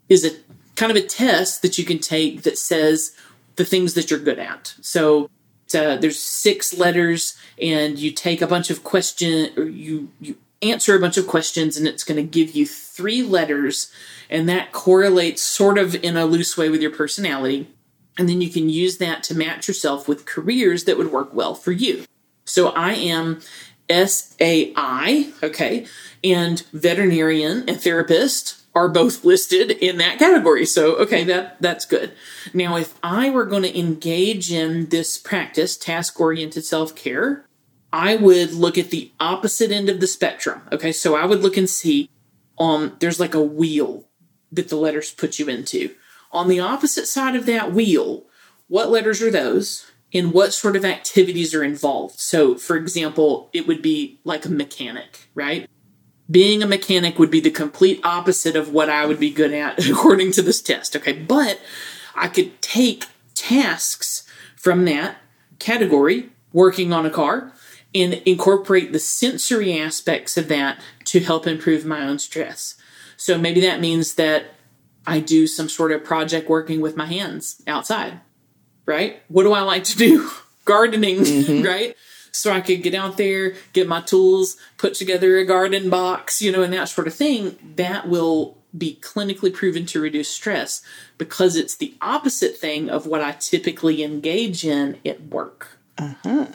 [0.08, 0.30] is a
[0.74, 3.12] kind of a test that you can take that says
[3.56, 4.74] the things that you're good at.
[4.80, 5.30] So
[5.74, 10.96] uh, there's six letters, and you take a bunch of question, or you you answer
[10.96, 13.92] a bunch of questions, and it's going to give you three letters,
[14.30, 17.68] and that correlates sort of in a loose way with your personality.
[18.18, 21.54] And then you can use that to match yourself with careers that would work well
[21.54, 22.04] for you.
[22.46, 23.40] So I am
[23.90, 25.86] SAI, okay,
[26.24, 30.66] and veterinarian and therapist are both listed in that category.
[30.66, 32.12] So, okay, that that's good.
[32.52, 37.46] Now, if I were going to engage in this practice, task-oriented self-care,
[37.92, 40.60] I would look at the opposite end of the spectrum.
[40.70, 42.10] Okay, so I would look and see
[42.58, 44.08] um there's like a wheel
[44.52, 45.94] that the letters put you into.
[46.32, 48.24] On the opposite side of that wheel,
[48.68, 49.86] what letters are those?
[50.16, 52.18] And what sort of activities are involved?
[52.18, 55.68] So, for example, it would be like a mechanic, right?
[56.30, 59.86] being a mechanic would be the complete opposite of what I would be good at
[59.88, 60.96] according to this test.
[60.96, 61.60] Okay, but
[62.14, 65.18] I could take tasks from that
[65.58, 67.52] category, working on a car,
[67.94, 72.74] and incorporate the sensory aspects of that to help improve my own stress.
[73.16, 74.46] So maybe that means that
[75.06, 78.20] I do some sort of project working with my hands outside,
[78.86, 79.22] right?
[79.28, 80.30] What do I like to do?
[80.64, 81.62] Gardening, mm-hmm.
[81.66, 81.96] right?
[82.36, 86.52] so I could get out there, get my tools, put together a garden box, you
[86.52, 90.82] know, and that sort of thing, that will be clinically proven to reduce stress
[91.16, 95.78] because it's the opposite thing of what I typically engage in at work.
[95.96, 96.46] Uh-huh.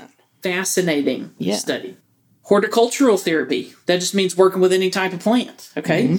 [0.44, 1.56] Fascinating yeah.
[1.56, 1.98] study.
[2.44, 3.74] Horticultural therapy.
[3.88, 5.72] That just means working with any type of plant.
[5.76, 6.04] Okay.
[6.06, 6.16] Mm-hmm.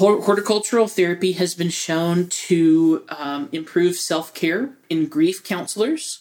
[0.00, 6.20] Horticultural therapy has been shown to um, improve self care in grief counselors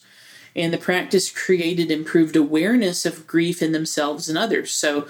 [0.53, 4.73] and the practice created improved awareness of grief in themselves and others.
[4.73, 5.07] So,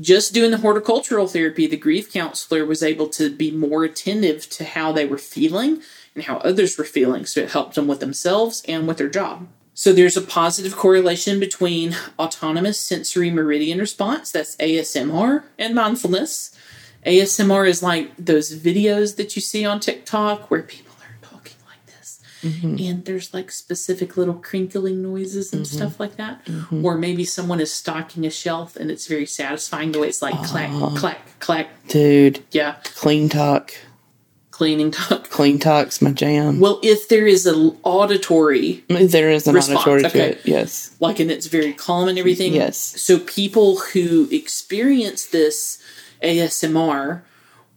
[0.00, 4.64] just doing the horticultural therapy, the grief counselor was able to be more attentive to
[4.64, 5.82] how they were feeling
[6.14, 7.26] and how others were feeling.
[7.26, 9.46] So, it helped them with themselves and with their job.
[9.74, 16.56] So, there's a positive correlation between autonomous sensory meridian response, that's ASMR, and mindfulness.
[17.06, 21.84] ASMR is like those videos that you see on TikTok where people are talking like
[21.86, 22.76] this Mm-hmm.
[22.78, 25.76] and there's like specific little crinkling noises and mm-hmm.
[25.76, 26.44] stuff like that.
[26.44, 26.84] Mm-hmm.
[26.84, 30.34] Or maybe someone is stocking a shelf and it's very satisfying the way it's like
[30.34, 31.88] uh, clack, clack, clack.
[31.88, 32.44] Dude.
[32.50, 32.76] Yeah.
[32.82, 33.72] CleanTok.
[34.56, 35.28] Cleaning talk.
[35.28, 36.60] CleanTok's my jam.
[36.60, 40.18] Well, if there is an auditory, there is an response, auditory okay.
[40.18, 40.46] to it.
[40.46, 42.54] Yes, like and it's very calm and everything.
[42.54, 42.78] Yes.
[42.78, 45.78] So people who experience this
[46.22, 47.22] ASMR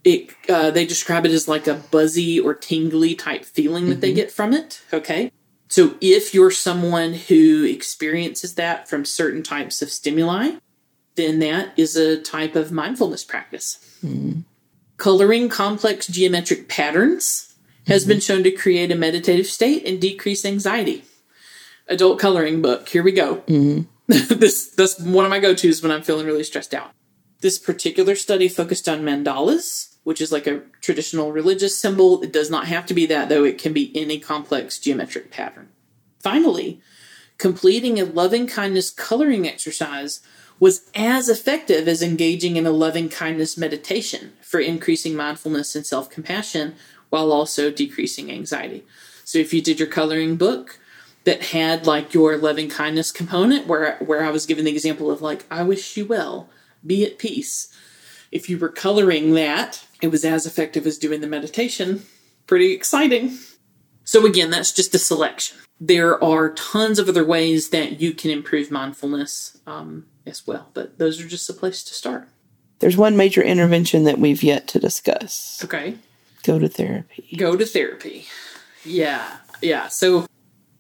[0.03, 4.01] it uh, they describe it as like a buzzy or tingly type feeling that mm-hmm.
[4.01, 5.31] they get from it okay
[5.67, 10.51] so if you're someone who experiences that from certain types of stimuli
[11.15, 14.41] then that is a type of mindfulness practice mm-hmm.
[14.97, 17.55] coloring complex geometric patterns
[17.87, 18.09] has mm-hmm.
[18.09, 21.03] been shown to create a meditative state and decrease anxiety
[21.87, 23.81] adult coloring book here we go mm-hmm.
[24.07, 26.91] this that's one of my go-to's when i'm feeling really stressed out
[27.41, 32.21] this particular study focused on mandalas which is like a traditional religious symbol.
[32.23, 35.69] It does not have to be that, though, it can be any complex geometric pattern.
[36.19, 36.81] Finally,
[37.37, 40.21] completing a loving kindness coloring exercise
[40.59, 46.09] was as effective as engaging in a loving kindness meditation for increasing mindfulness and self
[46.09, 46.73] compassion
[47.09, 48.83] while also decreasing anxiety.
[49.23, 50.79] So if you did your coloring book
[51.23, 55.21] that had like your loving kindness component where where I was given the example of
[55.21, 56.49] like I wish you well,
[56.85, 57.73] be at peace.
[58.31, 62.05] If you were coloring that it was as effective as doing the meditation.
[62.47, 63.37] Pretty exciting.
[64.03, 65.57] So, again, that's just a selection.
[65.79, 70.97] There are tons of other ways that you can improve mindfulness um, as well, but
[70.97, 72.27] those are just a place to start.
[72.79, 75.61] There's one major intervention that we've yet to discuss.
[75.63, 75.95] Okay.
[76.43, 77.35] Go to therapy.
[77.37, 78.25] Go to therapy.
[78.83, 79.37] Yeah.
[79.61, 79.89] Yeah.
[79.89, 80.25] So,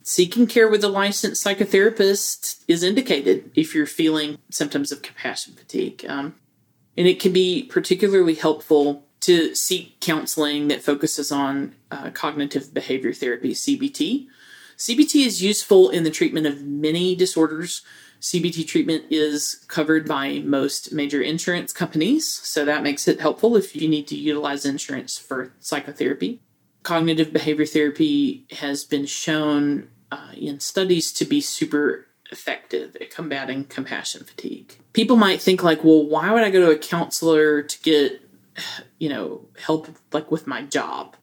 [0.09, 6.03] seeking care with a licensed psychotherapist is indicated if you're feeling symptoms of compassion fatigue.
[6.09, 6.33] Um,
[6.97, 13.13] and it can be particularly helpful to seek counseling that focuses on uh, cognitive behavior
[13.13, 14.25] therapy, CBT.
[14.79, 17.83] CBT is useful in the treatment of many disorders.
[18.19, 23.75] CBT treatment is covered by most major insurance companies, so that makes it helpful if
[23.75, 26.41] you need to utilize insurance for psychotherapy.
[26.81, 33.65] Cognitive behavior therapy has been shown uh, in studies to be super effective at combating
[33.65, 34.75] compassion fatigue.
[34.93, 38.21] People might think like, well, why would I go to a counselor to get,
[38.99, 41.15] you know, help like with my job?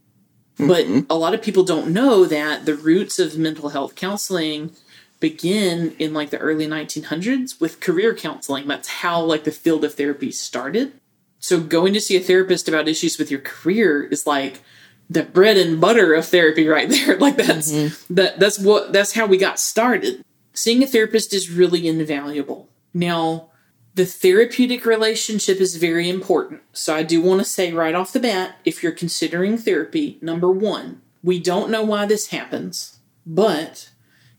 [0.59, 4.73] But a lot of people don't know that the roots of mental health counseling
[5.21, 8.67] begin in like the early 1900s with career counseling.
[8.67, 10.93] That's how like the field of therapy started.
[11.39, 14.63] So going to see a therapist about issues with your career is like
[15.09, 17.17] the bread and butter of therapy right there.
[17.19, 18.15] Like that's mm-hmm.
[18.15, 20.25] that that's what that's how we got started.
[20.53, 22.69] Seeing a therapist is really invaluable.
[22.95, 23.51] Now,
[23.95, 26.63] the therapeutic relationship is very important.
[26.73, 30.51] So I do want to say right off the bat, if you're considering therapy, number
[30.51, 33.91] 1, we don't know why this happens, but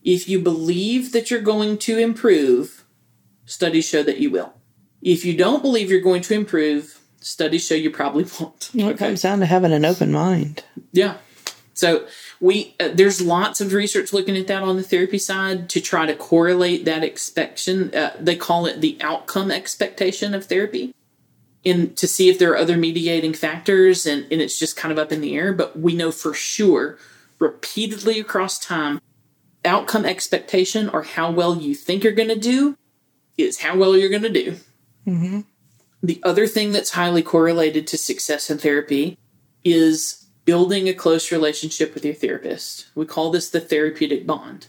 [0.02, 2.84] if you believe that you're going to improve,
[3.44, 4.54] studies show that you will.
[5.02, 8.70] If you don't believe you're going to improve, studies show you probably won't.
[8.74, 10.64] It comes down to having an open mind.
[10.92, 11.16] Yeah.
[11.74, 12.06] So
[12.40, 16.06] we uh, there's lots of research looking at that on the therapy side to try
[16.06, 17.94] to correlate that expectation.
[17.94, 20.92] Uh, they call it the outcome expectation of therapy,
[21.62, 24.98] in to see if there are other mediating factors, and and it's just kind of
[24.98, 25.52] up in the air.
[25.52, 26.98] But we know for sure,
[27.38, 29.00] repeatedly across time,
[29.64, 32.76] outcome expectation or how well you think you're going to do
[33.36, 34.56] is how well you're going to do.
[36.02, 39.18] The other thing that's highly correlated to success in therapy
[39.64, 42.86] is building a close relationship with your therapist.
[42.94, 44.68] We call this the therapeutic bond.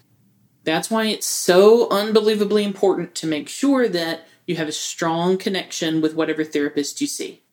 [0.64, 6.02] That's why it's so unbelievably important to make sure that you have a strong connection
[6.02, 7.44] with whatever therapist you see.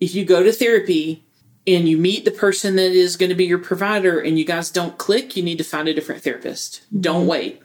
[0.00, 1.24] If you go to therapy
[1.66, 4.70] and you meet the person that is going to be your provider and you guys
[4.70, 6.82] don't click, you need to find a different therapist.
[6.98, 7.62] Don't wait.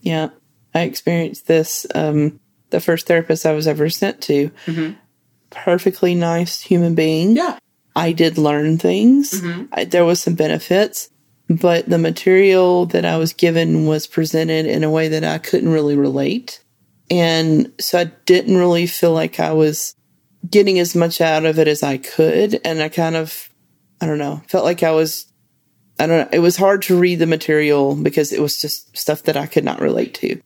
[0.00, 0.30] Yeah.
[0.74, 1.86] I experienced this.
[1.94, 4.50] Um, the first therapist I was ever sent to,
[5.52, 7.36] perfectly nice human being.
[7.36, 7.58] Yeah.
[7.94, 9.42] I did learn things.
[9.72, 11.10] I, there was some benefits,
[11.48, 15.72] but the material that I was given was presented in a way that I couldn't
[15.72, 16.62] really relate.
[17.10, 19.94] And so I didn't really feel like I was
[20.48, 22.60] getting as much out of it as I could.
[22.64, 23.50] And I kind of,
[24.00, 25.26] I don't know, felt like I was,
[25.98, 29.24] I don't know, it was hard to read the material because it was just stuff
[29.24, 30.40] that I could not relate to.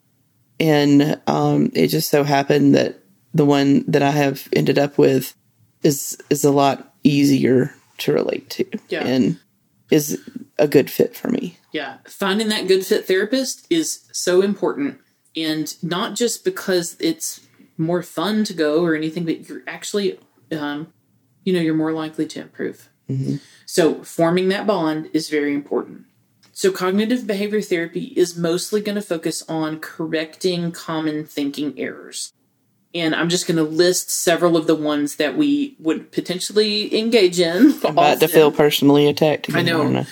[0.58, 3.00] And um, it just so happened that
[3.36, 5.34] the one that I have ended up with
[5.82, 9.06] is is a lot easier to relate to Yeah.
[9.06, 9.38] and
[9.90, 10.18] is
[10.58, 11.58] a good fit for me.
[11.72, 14.98] Yeah, finding that good fit therapist is so important.
[15.36, 17.40] And not just because it's
[17.76, 20.18] more fun to go or anything, but you're actually,
[20.50, 20.92] um,
[21.44, 22.88] you know, you're more likely to improve.
[23.66, 26.06] So, forming that bond is very important.
[26.52, 32.32] So, cognitive behavior therapy is mostly going to focus on correcting common thinking errors.
[33.00, 37.40] And I'm just going to list several of the ones that we would potentially engage
[37.40, 37.72] in.
[37.84, 39.48] I'm about to feel personally attacked.
[39.48, 39.58] Again.
[39.58, 39.88] I know.
[39.88, 40.06] know.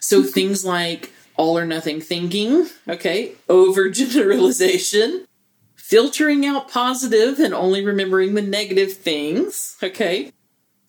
[0.00, 5.26] So things like all or nothing thinking, okay, overgeneralization,
[5.74, 10.32] filtering out positive and only remembering the negative things, okay,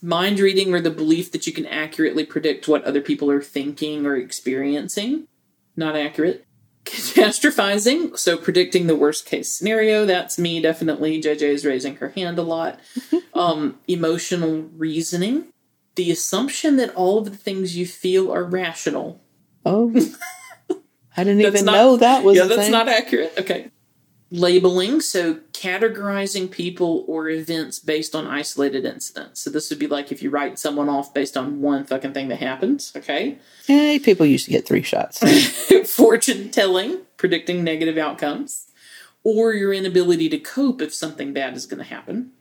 [0.01, 4.05] mind reading or the belief that you can accurately predict what other people are thinking
[4.05, 5.27] or experiencing,
[5.75, 6.46] not accurate.
[6.87, 10.05] Catastrophizing, so predicting the worst case scenario.
[10.05, 11.21] That's me, definitely.
[11.21, 12.79] JJ is raising her hand a lot.
[13.33, 15.47] um, emotional reasoning,
[15.95, 19.21] the assumption that all of the things you feel are rational.
[19.65, 19.89] Oh,
[21.17, 22.71] I didn't even not- know that was yeah, that's thing.
[22.71, 23.33] not accurate.
[23.37, 23.71] Okay.
[24.29, 29.39] Labeling, so categorizing people or events based on isolated incidents.
[29.39, 32.27] So this would be like if you write someone off based on one fucking thing
[32.27, 33.39] that happens, okay?
[33.65, 35.23] Hey, people used to get three shots.
[35.89, 38.67] Fortune telling, predicting negative outcomes,
[39.23, 42.31] or your inability to cope if something bad is going to happen.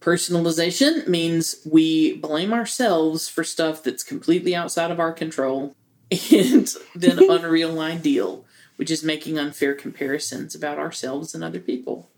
[0.00, 5.76] Personalization means we blame ourselves for stuff that's completely outside of our control.
[6.10, 8.44] And then unreal ideal,
[8.82, 12.10] which is making unfair comparisons about ourselves and other people.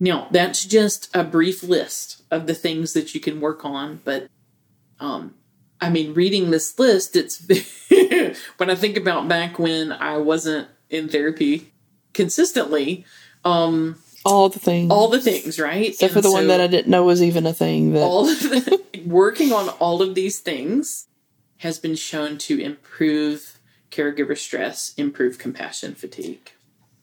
[0.00, 4.26] Now, that's just a brief list of the things that you can work on, but
[4.98, 5.36] um,
[5.80, 7.46] I mean, reading this list, it's
[8.56, 11.72] when I think about back when I wasn't in therapy
[12.14, 13.04] consistently,
[13.44, 14.90] um, all the things.
[14.90, 15.90] all the things, right?
[15.90, 17.92] Except for And the one that I didn't know was even a thing.
[17.92, 21.06] That all the, working on all of these things
[21.58, 23.57] has been shown to improve
[23.90, 26.52] caregiver stress, improve compassion fatigue.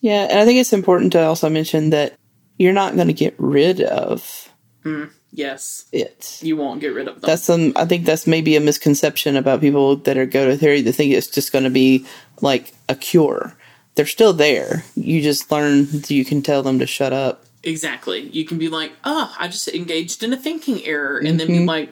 [0.01, 2.15] yeah, and I think it's important to also mention that
[2.57, 4.49] you're not going to get rid of
[4.83, 6.39] mm, Yes, it.
[6.41, 7.27] you won't get rid of them.
[7.27, 7.73] That's some.
[7.75, 10.81] I think that's maybe a misconception about people that are go to therapy.
[10.81, 12.05] They think it's just going to be
[12.41, 13.53] like a cure.
[13.95, 14.85] They're still there.
[14.95, 15.87] You just learn.
[16.07, 17.45] You can tell them to shut up.
[17.63, 18.29] Exactly.
[18.29, 21.17] You can be like, oh, I just engaged in a thinking error.
[21.17, 21.65] And then be mm-hmm.
[21.65, 21.89] like,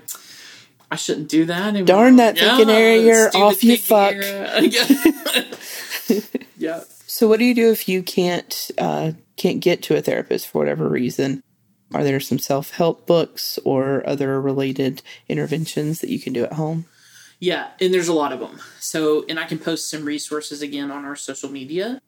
[0.94, 1.88] I shouldn't do that anymore.
[1.88, 4.14] Darn that thinking error, you're off, you fuck.
[4.62, 6.20] yeah.
[6.60, 6.84] yeah.
[7.08, 10.60] So, what do you do if you can't uh, can't get to a therapist for
[10.60, 11.42] whatever reason,
[11.96, 16.54] are there some self help books or other related interventions that you can do at
[16.54, 16.86] home?
[17.40, 18.60] Yeah, and there's a lot of them.
[18.80, 22.00] So, and I can post some resources again on our social media.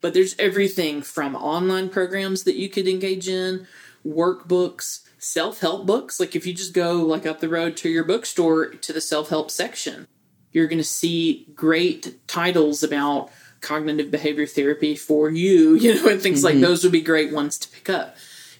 [0.00, 3.66] But there's everything from online programs that you could engage in,
[4.06, 6.18] workbooks, self-help books.
[6.18, 9.50] Like if you just go like up the road to your bookstore to the self-help
[9.50, 10.08] section,
[10.50, 16.20] you're going to see great titles about cognitive behavior therapy for you, you know, and
[16.20, 16.58] things mm-hmm.
[16.58, 18.16] like those would be great ones to pick up.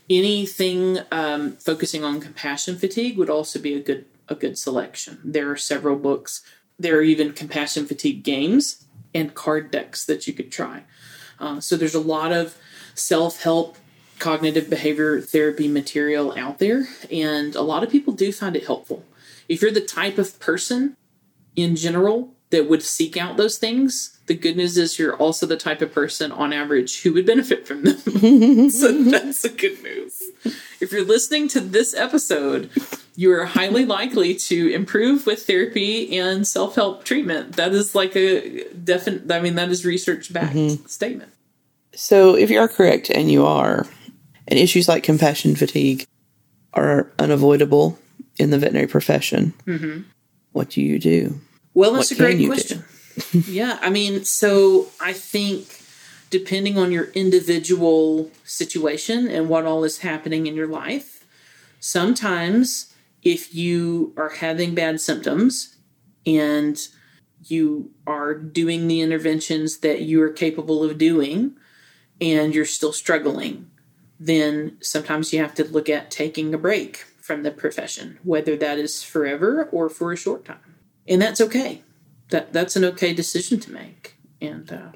[0.09, 5.19] Anything um, focusing on compassion fatigue would also be a good a good selection.
[5.25, 6.43] There are several books.
[6.79, 10.85] There are even compassion fatigue games and card decks that you could try.
[11.41, 12.57] Uh, so there's a lot of
[12.95, 13.77] self help
[14.23, 19.05] cognitive behavior therapy material out there, and a lot of people do find it helpful.
[19.49, 20.97] If you're the type of person
[21.57, 25.57] in general that would seek out those things, the good news is you're also the
[25.57, 27.99] type of person on average who would benefit from them.
[28.71, 30.23] so that's the good news.
[30.81, 32.71] If you're listening to this episode,
[33.17, 37.57] you are highly likely to improve with therapy and self help treatment.
[37.57, 40.87] That is like a definite, I mean, that is research backed mm-hmm.
[40.87, 41.33] statement.
[41.95, 43.87] So if you are correct, and you are,
[44.53, 46.07] and issues like compassion fatigue
[46.75, 47.99] are unavoidable
[48.37, 50.03] in the veterinary profession, mm-hmm.
[50.53, 51.41] what do you do?
[51.73, 52.85] Well, that's what a great question.
[53.49, 55.81] yeah, I mean, so I think
[56.29, 61.25] depending on your individual situation and what all is happening in your life,
[61.81, 65.79] sometimes if you are having bad symptoms
[66.27, 66.79] and
[67.47, 71.57] you are doing the interventions that you are capable of doing
[72.21, 73.71] and you're still struggling,
[74.27, 78.79] then sometimes you have to look at taking a break from the profession, whether that
[78.79, 80.77] is forever or for a short time.
[81.09, 81.83] And that's okay.
[82.31, 84.17] That that's an okay decision to make.
[84.41, 84.93] And uh,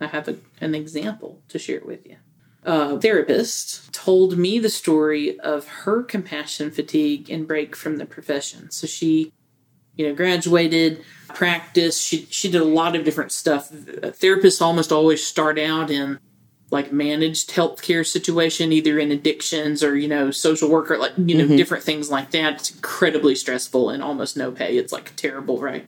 [0.00, 2.16] I have a, an example to share with you.
[2.64, 8.70] A therapist told me the story of her compassion fatigue and break from the profession.
[8.70, 9.32] So she,
[9.96, 12.02] you know, graduated, practiced.
[12.02, 13.70] She she did a lot of different stuff.
[13.70, 16.18] Therapists almost always start out in
[16.70, 21.44] like managed healthcare situation, either in addictions or, you know, social worker, like, you know,
[21.44, 21.56] mm-hmm.
[21.56, 22.54] different things like that.
[22.54, 24.76] It's incredibly stressful and almost no pay.
[24.76, 25.86] It's like terrible, right?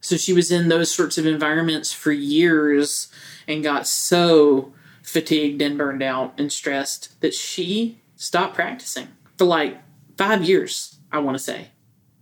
[0.00, 3.08] So she was in those sorts of environments for years
[3.46, 4.72] and got so
[5.02, 9.78] fatigued and burned out and stressed that she stopped practicing for like
[10.16, 11.68] five years, I want to say.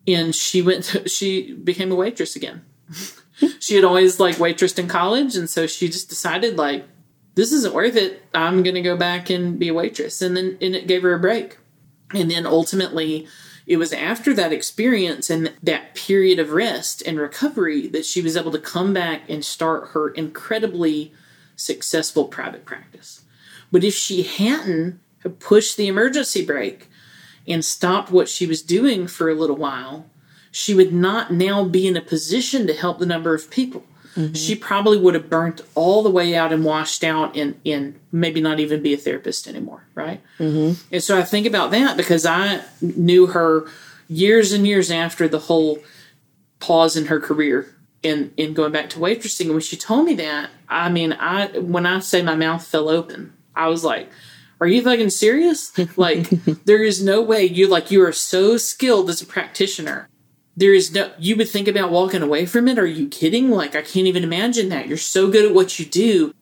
[0.06, 2.64] And she went, to, she became a waitress again.
[3.60, 5.36] she had always like waitressed in college.
[5.36, 6.84] And so she just decided, like,
[7.34, 8.22] this isn't worth it.
[8.32, 10.22] I'm going to go back and be a waitress.
[10.22, 11.58] And then and it gave her a break.
[12.12, 13.26] And then ultimately,
[13.66, 18.36] it was after that experience and that period of rest and recovery that she was
[18.36, 21.12] able to come back and start her incredibly
[21.56, 23.22] successful private practice.
[23.72, 25.00] But if she hadn't
[25.40, 26.88] pushed the emergency brake
[27.48, 30.10] and stopped what she was doing for a little while,
[30.50, 33.84] she would not now be in a position to help the number of people
[34.16, 34.32] mm-hmm.
[34.32, 38.40] she probably would have burnt all the way out and washed out and, and maybe
[38.40, 40.20] not even be a therapist anymore, right?
[40.38, 40.80] Mm-hmm.
[40.92, 43.66] And so I think about that because I knew her
[44.08, 45.78] years and years after the whole
[46.60, 49.46] pause in her career in, in going back to waitressing.
[49.46, 52.88] And when she told me that, I mean, I when I say my mouth fell
[52.88, 54.10] open, I was like,
[54.60, 55.72] are you fucking serious?
[55.96, 56.28] like,
[56.64, 60.08] there is no way you like you are so skilled as a practitioner
[60.56, 62.78] there is no you would think about walking away from it.
[62.78, 63.50] Are you kidding?
[63.50, 64.88] Like i can't even imagine that.
[64.88, 66.34] You're so good at what you do.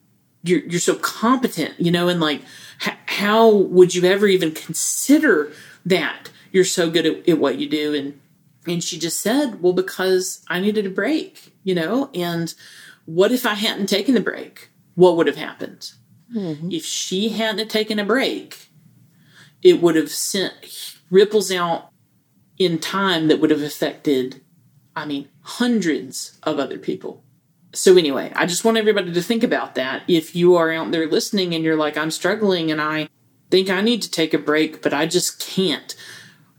[0.43, 2.43] You're you're so competent you know and like
[2.87, 5.53] h- how would you ever even consider
[5.87, 6.31] that?
[6.51, 7.95] You're so good at, at what you do.
[7.95, 8.21] And
[8.67, 12.11] and she just said well because i needed a break you know?
[12.15, 12.55] And
[13.07, 14.71] what if i hadn't taken the break?
[14.95, 15.93] What would have happened?
[16.35, 16.71] Mm-hmm.
[16.73, 18.71] if she hadn't taken a break
[19.63, 20.55] it would have sent
[21.11, 21.92] ripples out
[22.65, 24.43] in time that would have affected,
[24.95, 27.25] I mean, hundreds of other people.
[27.75, 30.03] So, anyway, I just want everybody to think about that.
[30.07, 33.09] If you are out there listening and you're like, I'm struggling and I
[33.51, 35.95] think I need to take a break, but I just can't,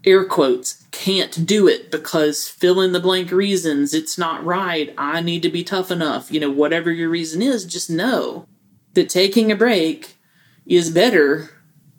[0.04, 5.22] air quotes, can't do it because fill in the blank reasons, it's not right, I
[5.22, 8.48] need to be tough enough, you know, whatever your reason is, just know
[8.94, 10.18] that taking a break
[10.66, 11.50] is better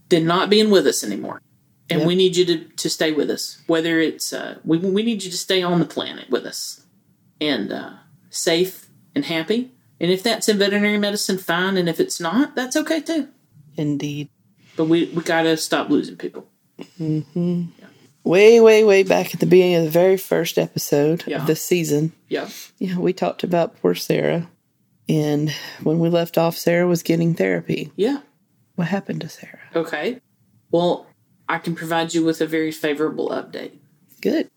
[0.09, 1.41] than not being with us anymore
[1.91, 2.09] and yep.
[2.09, 3.63] we need you to, to stay with us.
[3.67, 6.85] Whether it's uh, we we need you to stay on the planet with us,
[7.41, 7.95] and uh,
[8.31, 9.73] safe and happy.
[10.01, 11.77] And if that's in veterinary medicine, fine.
[11.77, 13.29] And if it's not, that's okay too.
[13.77, 14.29] Indeed.
[14.77, 16.49] But we we gotta stop losing people.
[17.01, 17.65] Mm-hmm.
[17.79, 17.87] Yeah.
[18.25, 21.41] Way, way, way back at the beginning of the very first episode yeah.
[21.41, 22.13] of the season.
[22.29, 22.49] Yeah.
[22.79, 24.49] Yeah, we talked about poor Sarah,
[25.09, 25.51] and
[25.83, 27.93] when we left off, Sarah was getting therapy.
[27.97, 28.21] Yeah.
[28.77, 29.61] What happened to Sarah?
[29.77, 30.21] Okay.
[30.71, 31.07] Well,
[31.49, 33.79] I can provide you with a very favorable update.
[34.21, 34.51] Good.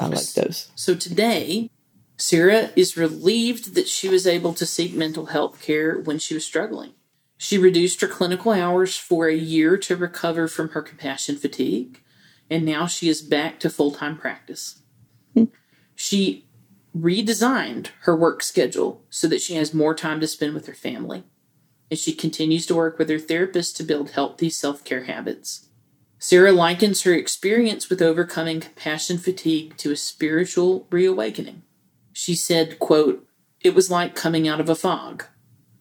[0.00, 0.70] I like those.
[0.74, 1.70] So today,
[2.16, 6.44] Sarah is relieved that she was able to seek mental health care when she was
[6.44, 6.92] struggling.
[7.36, 12.00] She reduced her clinical hours for a year to recover from her compassion fatigue,
[12.48, 14.82] and now she is back to full time practice.
[15.34, 15.46] Hmm.
[15.96, 16.46] She
[16.96, 21.24] redesigned her work schedule so that she has more time to spend with her family,
[21.90, 25.68] and she continues to work with her therapist to build healthy self care habits.
[26.24, 31.62] Sarah likens her experience with overcoming compassion fatigue to a spiritual reawakening.
[32.12, 33.26] She said, quote,
[33.60, 35.24] It was like coming out of a fog.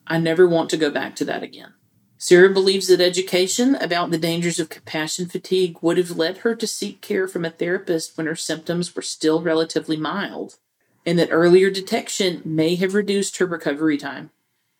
[0.07, 1.75] I never want to go back to that again.
[2.17, 6.65] Sarah believes that education about the dangers of compassion fatigue would have led her to
[6.65, 10.57] seek care from a therapist when her symptoms were still relatively mild,
[11.05, 14.31] and that earlier detection may have reduced her recovery time.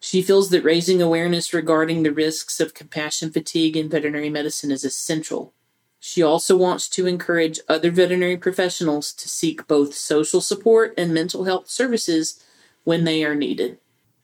[0.03, 4.83] She feels that raising awareness regarding the risks of compassion fatigue in veterinary medicine is
[4.83, 5.53] essential.
[5.99, 11.43] She also wants to encourage other veterinary professionals to seek both social support and mental
[11.43, 12.43] health services
[12.83, 13.77] when they are needed.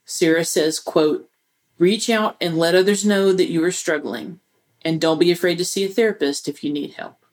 [0.03, 1.29] Sarah says, quote,
[1.77, 4.39] Reach out and let others know that you are struggling,
[4.81, 7.23] and don't be afraid to see a therapist if you need help.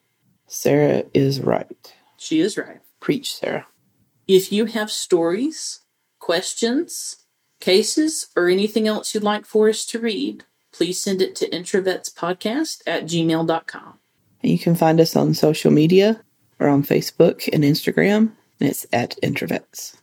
[0.45, 1.95] Sarah is right.
[2.17, 2.81] She is right.
[2.99, 3.65] Preach, Sarah.
[4.27, 5.79] If you have stories,
[6.19, 7.24] questions,
[7.65, 12.83] cases, or anything else you'd like for us to read, please send it to introvetspodcast
[12.85, 13.99] at gmail.com.
[14.41, 16.21] You can find us on social media
[16.59, 18.33] or on Facebook and Instagram.
[18.59, 19.97] And it's at Introvets.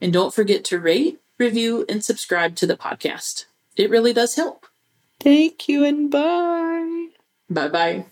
[0.00, 3.44] And don't forget to rate, review, and subscribe to the podcast.
[3.76, 4.66] It really does help.
[5.20, 7.08] Thank you and bye.
[7.48, 8.06] Bye bye.